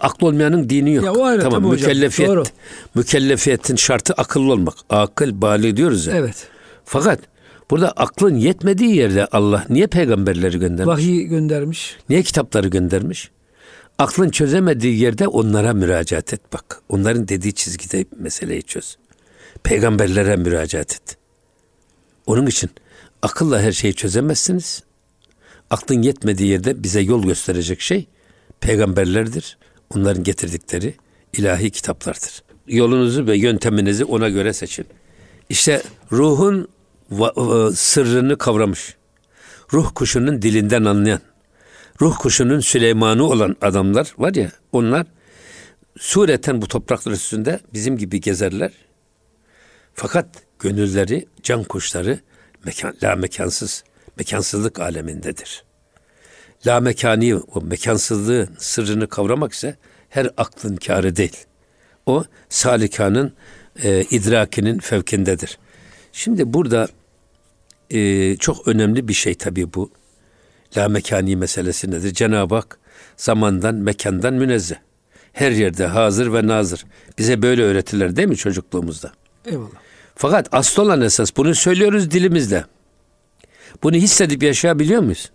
akıl 0.00 0.26
olmayanın 0.26 0.68
dini 0.68 0.94
yok. 0.94 1.04
Ya 1.04 1.12
o 1.12 1.24
ayrı, 1.24 1.42
tamam 1.42 1.70
mükellefiyet. 1.70 2.30
Doğru. 2.30 2.42
Mükellefiyetin 2.94 3.76
şartı 3.76 4.12
akıllı 4.12 4.52
olmak. 4.52 4.74
Akıl 4.90 5.40
bali 5.42 5.76
diyoruz 5.76 6.06
ya. 6.06 6.16
Evet. 6.16 6.48
Fakat 6.84 7.20
burada 7.70 7.90
aklın 7.90 8.36
yetmediği 8.36 8.96
yerde 8.96 9.26
Allah 9.26 9.64
niye 9.68 9.86
peygamberleri 9.86 10.58
göndermiş? 10.58 10.86
Vahiy 10.86 11.22
göndermiş. 11.22 11.96
Niye 12.08 12.22
kitapları 12.22 12.68
göndermiş? 12.68 13.30
Aklın 13.98 14.30
çözemediği 14.30 15.00
yerde 15.00 15.28
onlara 15.28 15.72
müracaat 15.72 16.34
et 16.34 16.40
bak. 16.52 16.80
Onların 16.88 17.28
dediği 17.28 17.52
çizgide 17.52 18.04
meseleyi 18.18 18.62
çöz 18.62 18.96
peygamberlere 19.64 20.36
müracaat 20.36 20.94
et. 20.94 21.16
Onun 22.26 22.46
için 22.46 22.70
akılla 23.22 23.60
her 23.60 23.72
şeyi 23.72 23.94
çözemezsiniz. 23.94 24.82
Aklın 25.70 26.02
yetmediği 26.02 26.50
yerde 26.50 26.82
bize 26.82 27.00
yol 27.00 27.22
gösterecek 27.22 27.80
şey 27.80 28.06
peygamberlerdir. 28.60 29.58
Onların 29.96 30.24
getirdikleri 30.24 30.94
ilahi 31.32 31.70
kitaplardır. 31.70 32.42
Yolunuzu 32.66 33.26
ve 33.26 33.36
yönteminizi 33.36 34.04
ona 34.04 34.28
göre 34.28 34.52
seçin. 34.52 34.86
İşte 35.48 35.82
ruhun 36.12 36.68
sırrını 37.74 38.38
kavramış. 38.38 38.96
Ruh 39.72 39.90
kuşunun 39.94 40.42
dilinden 40.42 40.84
anlayan, 40.84 41.20
ruh 42.00 42.16
kuşunun 42.18 42.60
Süleyman'ı 42.60 43.24
olan 43.24 43.56
adamlar 43.60 44.14
var 44.18 44.34
ya 44.34 44.52
onlar 44.72 45.06
sureten 45.98 46.62
bu 46.62 46.68
topraklar 46.68 47.12
üstünde 47.12 47.60
bizim 47.74 47.98
gibi 47.98 48.20
gezerler. 48.20 48.72
Fakat 49.94 50.26
gönülleri, 50.58 51.26
can 51.42 51.64
kuşları 51.64 52.20
mekan, 52.64 52.94
la 53.02 53.16
mekansız, 53.16 53.84
mekansızlık 54.18 54.80
alemindedir. 54.80 55.64
La 56.66 56.80
mekani, 56.80 57.36
o 57.36 57.60
mekansızlığın 57.60 58.48
sırrını 58.58 59.08
kavramak 59.08 59.52
ise 59.52 59.76
her 60.08 60.30
aklın 60.36 60.76
kârı 60.76 61.16
değil. 61.16 61.36
O 62.06 62.24
salikanın 62.48 63.32
e, 63.82 64.02
idrakinin 64.02 64.78
fevkindedir. 64.78 65.58
Şimdi 66.12 66.52
burada 66.52 66.88
e, 67.90 68.36
çok 68.36 68.68
önemli 68.68 69.08
bir 69.08 69.12
şey 69.12 69.34
tabii 69.34 69.74
bu. 69.74 69.90
La 70.76 70.88
mekani 70.88 71.36
meselesi 71.36 71.90
nedir? 71.90 72.14
Cenab-ı 72.14 72.54
Hak 72.54 72.78
Zamandan, 73.16 73.74
mekandan 73.74 74.34
münezzeh. 74.34 74.76
Her 75.32 75.50
yerde 75.50 75.86
hazır 75.86 76.32
ve 76.32 76.46
nazır. 76.46 76.84
Bize 77.18 77.42
böyle 77.42 77.62
öğretirler 77.62 78.16
değil 78.16 78.28
mi 78.28 78.36
çocukluğumuzda? 78.36 79.12
Eyvallah. 79.46 79.68
Fakat 80.14 80.48
asıl 80.52 80.82
olan 80.82 81.00
esas 81.00 81.36
bunu 81.36 81.54
söylüyoruz 81.54 82.10
dilimizle. 82.10 82.64
Bunu 83.82 83.96
hissedip 83.96 84.42
yaşayabiliyor 84.42 85.02
muyuz? 85.02 85.30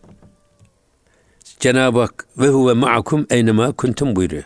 Cenab-ı 1.59 1.99
Hak 1.99 2.25
ve 2.37 2.47
huve 2.47 2.73
ma'akum 2.73 3.27
eynema 3.29 3.71
kuntum 3.71 4.15
buyuruyor. 4.15 4.43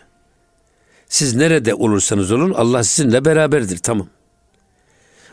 Siz 1.08 1.34
nerede 1.34 1.74
olursanız 1.74 2.32
olun 2.32 2.54
Allah 2.54 2.82
sizinle 2.82 3.24
beraberdir 3.24 3.78
tamam. 3.78 4.06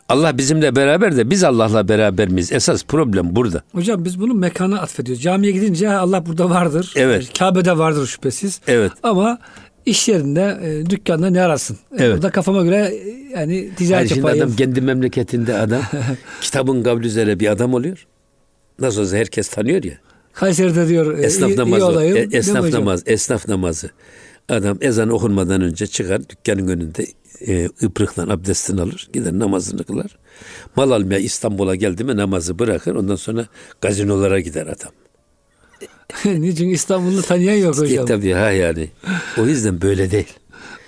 Allah 0.10 0.38
bizimle 0.38 0.76
beraber 0.76 1.18
de 1.18 1.30
biz 1.30 1.44
Allah'la 1.44 1.88
beraber 1.88 2.28
miyiz? 2.30 2.52
Esas 2.52 2.84
problem 2.84 3.36
burada. 3.36 3.64
Hocam 3.72 4.06
biz 4.06 4.20
bunu 4.20 4.34
mekana 4.34 4.82
atfediyoruz. 4.82 5.24
Camiye 5.24 5.52
gidince 5.52 5.90
Allah 5.90 6.26
burada 6.26 6.50
vardır. 6.50 6.94
Evet. 6.96 7.38
Kabe'de 7.40 7.78
vardır 7.78 8.08
şüphesiz. 8.08 8.62
Evet. 8.68 8.92
Ama 9.04 9.40
iş 9.90 10.08
yerinde, 10.08 10.58
e, 10.64 10.90
dükkanda 10.90 11.30
ne 11.30 11.42
arasın? 11.42 11.78
Evet. 11.98 12.14
Burada 12.16 12.30
kafama 12.30 12.64
göre 12.64 12.78
e, 12.78 13.40
yani 13.40 13.70
ticaret 13.76 13.96
Hayır, 13.96 14.08
şimdi 14.08 14.20
yapayım. 14.20 14.44
adam 14.46 14.56
kendi 14.56 14.82
memleketinde 14.82 15.58
adam 15.58 15.82
kitabın 16.42 16.84
kavli 16.84 17.08
üzere 17.08 17.40
bir 17.40 17.48
adam 17.52 17.74
oluyor. 17.74 18.08
Nasıl 18.80 19.02
olsa 19.02 19.18
herkes 19.18 19.50
tanıyor 19.50 19.84
ya. 19.84 19.94
Kayseri'de 20.34 20.88
diyor 20.88 21.18
e, 21.18 21.22
Esnaf 21.22 21.50
iyi, 21.50 21.54
iyi 21.54 21.58
namazı. 21.58 21.86
olayım. 21.86 22.18
e, 22.18 22.38
esnaf 22.38 22.74
namazı. 22.74 23.04
Esnaf 23.08 23.48
namazı. 23.48 23.90
Adam 24.50 24.78
ezan 24.82 25.10
okunmadan 25.10 25.62
önce 25.62 25.88
çıkar 25.88 26.30
dükkanın 26.30 26.68
önünde 26.68 27.06
e, 27.48 27.70
ıbrıkla 27.84 28.24
abdestini 28.34 28.82
alır. 28.82 29.10
Gider 29.14 29.40
namazını 29.40 29.84
kılar. 29.84 30.18
Mal 30.76 30.92
almaya 30.92 31.20
İstanbul'a 31.20 31.76
geldi 31.76 32.04
mi 32.04 32.18
namazı 32.18 32.60
bırakır. 32.60 32.96
Ondan 32.96 33.16
sonra 33.16 33.46
gazinolara 33.82 34.40
gider 34.40 34.68
adam. 34.68 34.92
Niçin 36.26 36.70
İstanbul'u 36.70 37.22
tanıyan 37.22 37.56
yok 37.56 37.78
hocam. 37.78 38.06
Tabii 38.06 38.32
ha 38.32 38.52
yani. 38.52 38.88
O 39.38 39.46
yüzden 39.48 39.82
böyle 39.82 40.12
değil. 40.12 40.34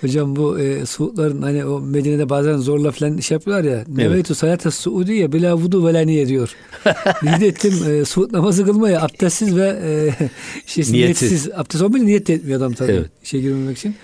Hocam 0.00 0.36
bu 0.36 0.58
e, 0.60 0.86
Suudların 0.86 1.42
hani 1.42 1.64
o 1.64 1.80
Medine'de 1.80 2.28
bazen 2.28 2.56
zorla 2.56 2.90
falan 2.90 3.18
iş 3.18 3.30
yapıyorlar 3.30 3.64
ya. 3.64 3.84
Neveytu 3.88 4.34
salate 4.34 4.70
Suudiye 4.70 5.32
bila 5.32 5.54
vudu 5.56 5.86
ve 5.86 5.94
la 5.94 6.00
niye 6.00 6.28
diyor. 6.28 6.54
Niyet 7.22 7.42
ettim 7.42 7.74
e, 7.88 8.04
Suud 8.04 8.32
namazı 8.32 8.64
kılmaya 8.64 9.02
abdestsiz 9.02 9.56
ve 9.56 9.66
e, 9.84 10.10
şey, 10.66 10.84
Niyetsiz. 10.92 10.92
niyetsiz. 11.30 11.52
Abdest 11.54 11.82
olmayınca 11.82 12.06
niyet 12.06 12.26
de 12.28 12.34
etmiyor 12.34 12.58
adam 12.58 12.72
tabii. 12.72 12.92
Evet. 12.92 13.10
İşe 13.22 13.38
girmemek 13.40 13.78
için. 13.78 13.94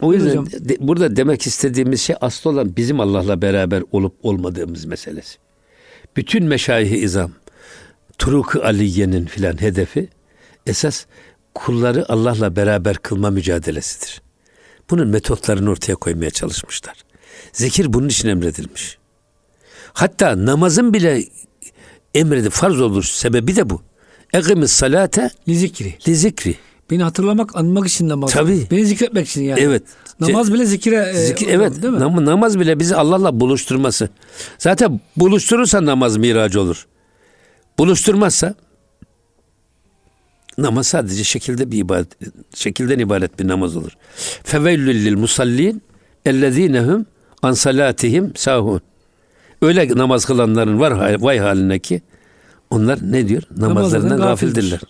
O 0.00 0.12
yüzden 0.12 0.28
Hocam. 0.30 0.46
de- 0.46 0.76
burada 0.80 1.16
demek 1.16 1.46
istediğimiz 1.46 2.00
şey 2.00 2.16
asıl 2.20 2.50
olan 2.50 2.76
bizim 2.76 3.00
Allah'la 3.00 3.42
beraber 3.42 3.82
olup 3.92 4.14
olmadığımız 4.22 4.84
meselesi. 4.84 5.38
Bütün 6.16 6.44
meşayih-i 6.44 6.96
izam, 6.96 7.30
Turuk-ı 8.18 8.64
Aliye'nin 8.64 9.26
filan 9.26 9.60
hedefi 9.60 10.08
esas 10.70 11.04
kulları 11.54 12.04
Allah'la 12.12 12.56
beraber 12.56 12.96
kılma 12.96 13.30
mücadelesidir. 13.30 14.22
Bunun 14.90 15.08
metotlarını 15.08 15.70
ortaya 15.70 15.94
koymaya 15.94 16.30
çalışmışlar. 16.30 16.94
Zikir 17.52 17.92
bunun 17.92 18.08
için 18.08 18.28
emredilmiş. 18.28 18.98
Hatta 19.92 20.46
namazın 20.46 20.94
bile 20.94 21.24
emredildi, 22.14 22.50
farz 22.50 22.80
olur 22.80 23.02
sebebi 23.02 23.56
de 23.56 23.70
bu. 23.70 23.82
Ekimiz 24.32 24.70
salate 24.72 25.30
Li 25.48 25.56
zikri. 25.56 25.94
li 26.08 26.16
zikri. 26.16 26.54
Beni 26.90 27.02
hatırlamak, 27.02 27.56
anmak 27.56 27.86
için 27.88 28.08
namaz. 28.08 28.30
Tabii. 28.32 28.66
Beni 28.70 28.86
zikretmek 28.86 29.28
için 29.28 29.42
yani. 29.42 29.60
Evet. 29.60 29.82
Namaz 30.20 30.52
bile 30.52 30.64
zikire. 30.66 31.10
e, 31.14 31.26
Zikir, 31.26 31.46
hocam, 31.46 31.60
evet 31.60 31.82
Değil 31.82 31.94
mi? 31.94 32.00
nam- 32.00 32.24
namaz 32.26 32.58
bile 32.60 32.80
bizi 32.80 32.96
Allah'la 32.96 33.40
buluşturması. 33.40 34.08
Zaten 34.58 35.00
buluşturursa 35.16 35.84
namaz 35.84 36.16
miracı 36.16 36.60
olur. 36.60 36.86
Buluşturmazsa 37.78 38.54
namaz 40.62 40.86
sadece 40.86 41.24
şekilde 41.24 41.70
bir 41.70 41.78
ibadet, 41.78 42.08
şekilden 42.54 42.98
ibaret 42.98 43.40
bir 43.40 43.48
namaz 43.48 43.76
olur. 43.76 43.92
Feveillül 44.44 45.04
lil 45.04 45.16
musallin 45.16 45.82
ellezinehum 46.26 47.06
an 47.42 47.52
salatihim 47.52 48.32
sahun. 48.36 48.80
Öyle 49.62 49.88
namaz 49.96 50.24
kılanların 50.24 50.80
var 50.80 51.20
vay 51.20 51.38
haline 51.38 51.78
ki 51.78 52.02
onlar 52.70 52.98
ne 53.12 53.28
diyor? 53.28 53.42
Namazlarından 53.56 54.18
gafildirler. 54.20 54.80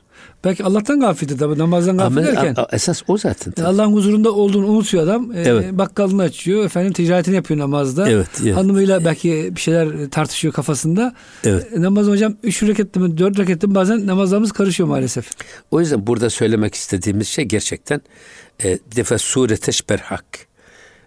Belki 0.45 0.65
Allah'tan 0.65 1.01
gafildir 1.01 1.39
tabii 1.39 1.59
namazdan 1.59 1.97
gafil 1.97 2.17
derken. 2.17 2.57
esas 2.73 3.03
o 3.09 3.19
zaten. 3.19 3.53
Yani 3.59 3.69
Allah'ın 3.69 3.93
huzurunda 3.93 4.33
olduğunu 4.33 4.67
unutuyor 4.67 5.05
adam. 5.05 5.33
E, 5.33 5.41
Evet. 5.41 5.73
Bakkalını 5.73 6.23
açıyor. 6.23 6.65
Efendim 6.65 6.93
ticaretini 6.93 7.35
yapıyor 7.35 7.61
namazda. 7.61 8.11
Evet, 8.11 8.29
evet. 8.43 8.57
Hanımıyla 8.57 9.05
belki 9.05 9.51
bir 9.57 9.61
şeyler 9.61 10.11
tartışıyor 10.11 10.55
kafasında. 10.55 11.15
Evet. 11.45 11.67
E, 11.77 11.83
namaz 11.83 12.07
hocam 12.07 12.37
3 12.43 12.63
reketli 12.63 13.01
mi 13.01 13.19
4 13.19 13.39
reketli 13.39 13.69
mi 13.69 13.75
bazen 13.75 14.07
namazlarımız 14.07 14.53
karışıyor 14.53 14.89
maalesef. 14.89 15.31
O 15.71 15.81
yüzden 15.81 16.07
burada 16.07 16.31
söylemek 16.31 16.75
istediğimiz 16.75 17.29
şey 17.29 17.45
gerçekten 17.45 18.01
e, 18.65 18.79
bir 18.91 18.97
defa 18.97 19.19
sure 19.19 19.57
teşber 19.57 19.99
hak. 19.99 20.25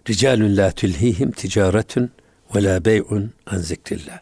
Ricalun 0.08 0.56
la 0.56 0.70
tulhihim 0.70 1.30
ticaretun 1.30 2.10
ve 2.54 2.62
la 2.64 2.84
bey'un 2.84 3.30
an 3.46 3.58
zikrillah. 3.58 4.18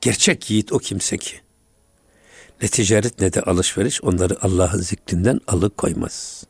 Gerçek 0.00 0.50
yiğit 0.50 0.72
o 0.72 0.78
kimse 0.78 1.18
ki 1.18 1.36
ne 2.62 2.68
ticaret 2.68 3.20
ne 3.20 3.32
de 3.32 3.40
alışveriş 3.40 4.04
onları 4.04 4.36
Allah'ın 4.42 4.80
zikrinden 4.80 5.40
alıkoymaz. 5.46 6.44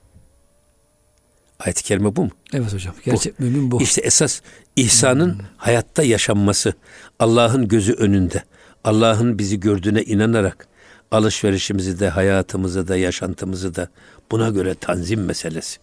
Ayet-i 1.60 1.82
kerime 1.82 2.16
bu 2.16 2.22
mu? 2.22 2.30
Evet 2.52 2.72
hocam. 2.72 2.94
Gerçek 3.04 3.40
mümin 3.40 3.70
bu. 3.70 3.82
İşte 3.82 4.00
esas 4.00 4.40
ihsanın 4.76 5.42
hayatta 5.56 6.02
yaşanması, 6.02 6.74
Allah'ın 7.18 7.68
gözü 7.68 7.92
önünde, 7.92 8.42
Allah'ın 8.84 9.38
bizi 9.38 9.60
gördüğüne 9.60 10.02
inanarak 10.02 10.68
alışverişimizi 11.10 12.00
de, 12.00 12.08
hayatımızı 12.08 12.88
da, 12.88 12.96
yaşantımızı 12.96 13.74
da 13.74 13.88
buna 14.30 14.48
göre 14.48 14.74
tanzim 14.74 15.24
meselesi. 15.24 15.78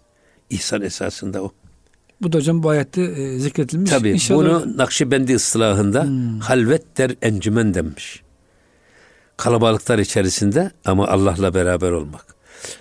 İhsan 0.50 0.82
esasında 0.82 1.44
o. 1.44 1.52
Bu 2.22 2.34
da 2.34 2.38
hocam 2.38 2.64
bu 2.64 2.70
ayette 2.70 3.02
e, 3.02 3.40
zikretilmiş. 3.40 3.92
Tabii 3.92 4.10
İnşallah 4.10 4.40
bunu 4.40 4.78
Nakşibendi 4.78 5.36
ıslahında 5.36 6.08
halvet 6.42 6.98
der 6.98 7.16
encümen 7.22 7.74
denmiş. 7.74 8.24
Kalabalıklar 9.38 10.00
içerisinde 10.00 10.72
ama 10.86 11.08
Allah'la 11.08 11.54
beraber 11.54 11.92
olmak. 11.92 12.26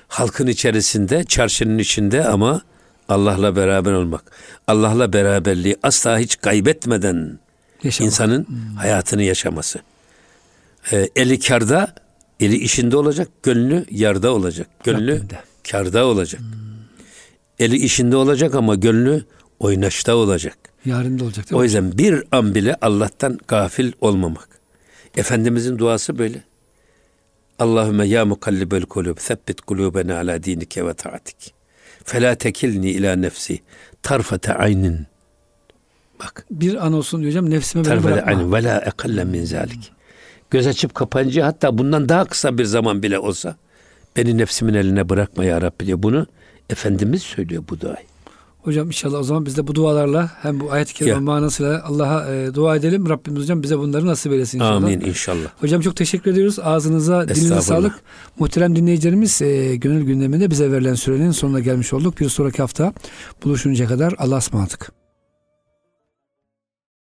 Halkın 0.08 0.46
içerisinde, 0.46 1.24
çarşının 1.24 1.78
içinde 1.78 2.24
ama 2.28 2.62
Allah'la 3.08 3.56
beraber 3.56 3.92
olmak. 3.92 4.24
Allah'la 4.66 5.12
beraberliği 5.12 5.76
asla 5.82 6.18
hiç 6.18 6.40
kaybetmeden 6.40 7.38
yaşamak. 7.82 8.06
insanın 8.06 8.46
hayatını 8.78 9.22
yaşaması. 9.22 9.78
Ee, 10.92 11.08
eli 11.16 11.40
karda, 11.40 11.94
eli 12.40 12.56
işinde 12.56 12.96
olacak, 12.96 13.28
gönlü 13.42 13.84
yarda 13.90 14.32
olacak. 14.32 14.68
Gönlü 14.84 15.22
karda 15.70 16.06
olacak. 16.06 16.40
Eli 17.58 17.76
işinde 17.76 18.16
olacak 18.16 18.54
ama 18.54 18.74
gönlü 18.74 19.24
oynaşta 19.60 20.14
olacak. 20.14 20.58
Yarın 20.84 21.18
da 21.18 21.24
olacak 21.24 21.46
O 21.52 21.64
yüzden 21.64 21.98
bir 21.98 22.24
an 22.32 22.54
bile 22.54 22.76
Allah'tan 22.80 23.38
gafil 23.48 23.92
olmamak. 24.00 24.48
Efendimizin 25.16 25.78
duası 25.78 26.18
böyle. 26.18 26.42
Allahümme 27.58 28.06
ya 28.06 28.24
mukallibel 28.24 28.82
kulub 28.82 29.16
thabbit 29.16 29.60
kulubena 29.60 30.18
ala 30.18 30.42
dinike 30.42 30.86
ve 30.86 30.94
taatik. 30.94 31.54
Fela 32.04 32.34
tekilni 32.34 32.90
ila 32.90 33.16
nefsi 33.16 33.60
tarfete 34.02 34.54
aynin. 34.54 35.06
Bak. 36.20 36.46
Bir 36.50 36.86
an 36.86 36.92
olsun 36.92 37.24
hocam 37.26 37.50
nefsime 37.50 37.84
beni 37.84 37.88
Tarfete 37.88 38.12
bırakma. 38.14 38.32
aynin 38.32 38.52
ve 38.52 38.62
la 38.64 38.78
ekalle 38.80 39.24
min 39.24 39.44
zalik. 39.44 39.92
Göz 40.50 40.66
açıp 40.66 40.94
kapanınca 40.94 41.46
hatta 41.46 41.78
bundan 41.78 42.08
daha 42.08 42.24
kısa 42.24 42.58
bir 42.58 42.64
zaman 42.64 43.02
bile 43.02 43.18
olsa 43.18 43.56
beni 44.16 44.38
nefsimin 44.38 44.74
eline 44.74 45.08
bırakma 45.08 45.44
ya 45.44 45.62
Rabbi 45.62 45.86
diyor. 45.86 46.02
Bunu 46.02 46.26
Efendimiz 46.70 47.22
söylüyor 47.22 47.64
bu 47.68 47.80
duayı. 47.80 48.06
Hocam 48.66 48.86
inşallah 48.86 49.18
o 49.18 49.22
zaman 49.22 49.46
biz 49.46 49.56
de 49.56 49.66
bu 49.66 49.74
dualarla 49.74 50.30
hem 50.42 50.60
bu 50.60 50.72
ayet-i 50.72 50.94
kerime 50.94 51.18
manasıyla 51.18 51.82
Allah'a 51.84 52.34
e, 52.34 52.54
dua 52.54 52.76
edelim. 52.76 53.08
Rabbimiz 53.08 53.42
hocam 53.42 53.62
bize 53.62 53.78
bunları 53.78 54.06
nasip 54.06 54.32
eylesin 54.32 54.58
inşallah. 54.58 54.76
Amin 54.76 55.00
inşallah. 55.00 55.48
Hocam 55.60 55.80
çok 55.80 55.96
teşekkür 55.96 56.30
ediyoruz. 56.32 56.58
Ağzınıza, 56.58 57.28
dilinize 57.28 57.60
sağlık. 57.60 57.94
Muhterem 58.38 58.76
dinleyicilerimiz 58.76 59.42
e, 59.42 59.76
gönül 59.76 60.02
gündeminde 60.04 60.50
bize 60.50 60.72
verilen 60.72 60.94
sürenin 60.94 61.30
sonuna 61.30 61.60
gelmiş 61.60 61.92
olduk. 61.92 62.20
Bir 62.20 62.28
sonraki 62.28 62.58
hafta 62.58 62.92
buluşuncaya 63.44 63.88
kadar 63.88 64.14
Allah'a 64.18 64.38
ısmarladık. 64.38 64.92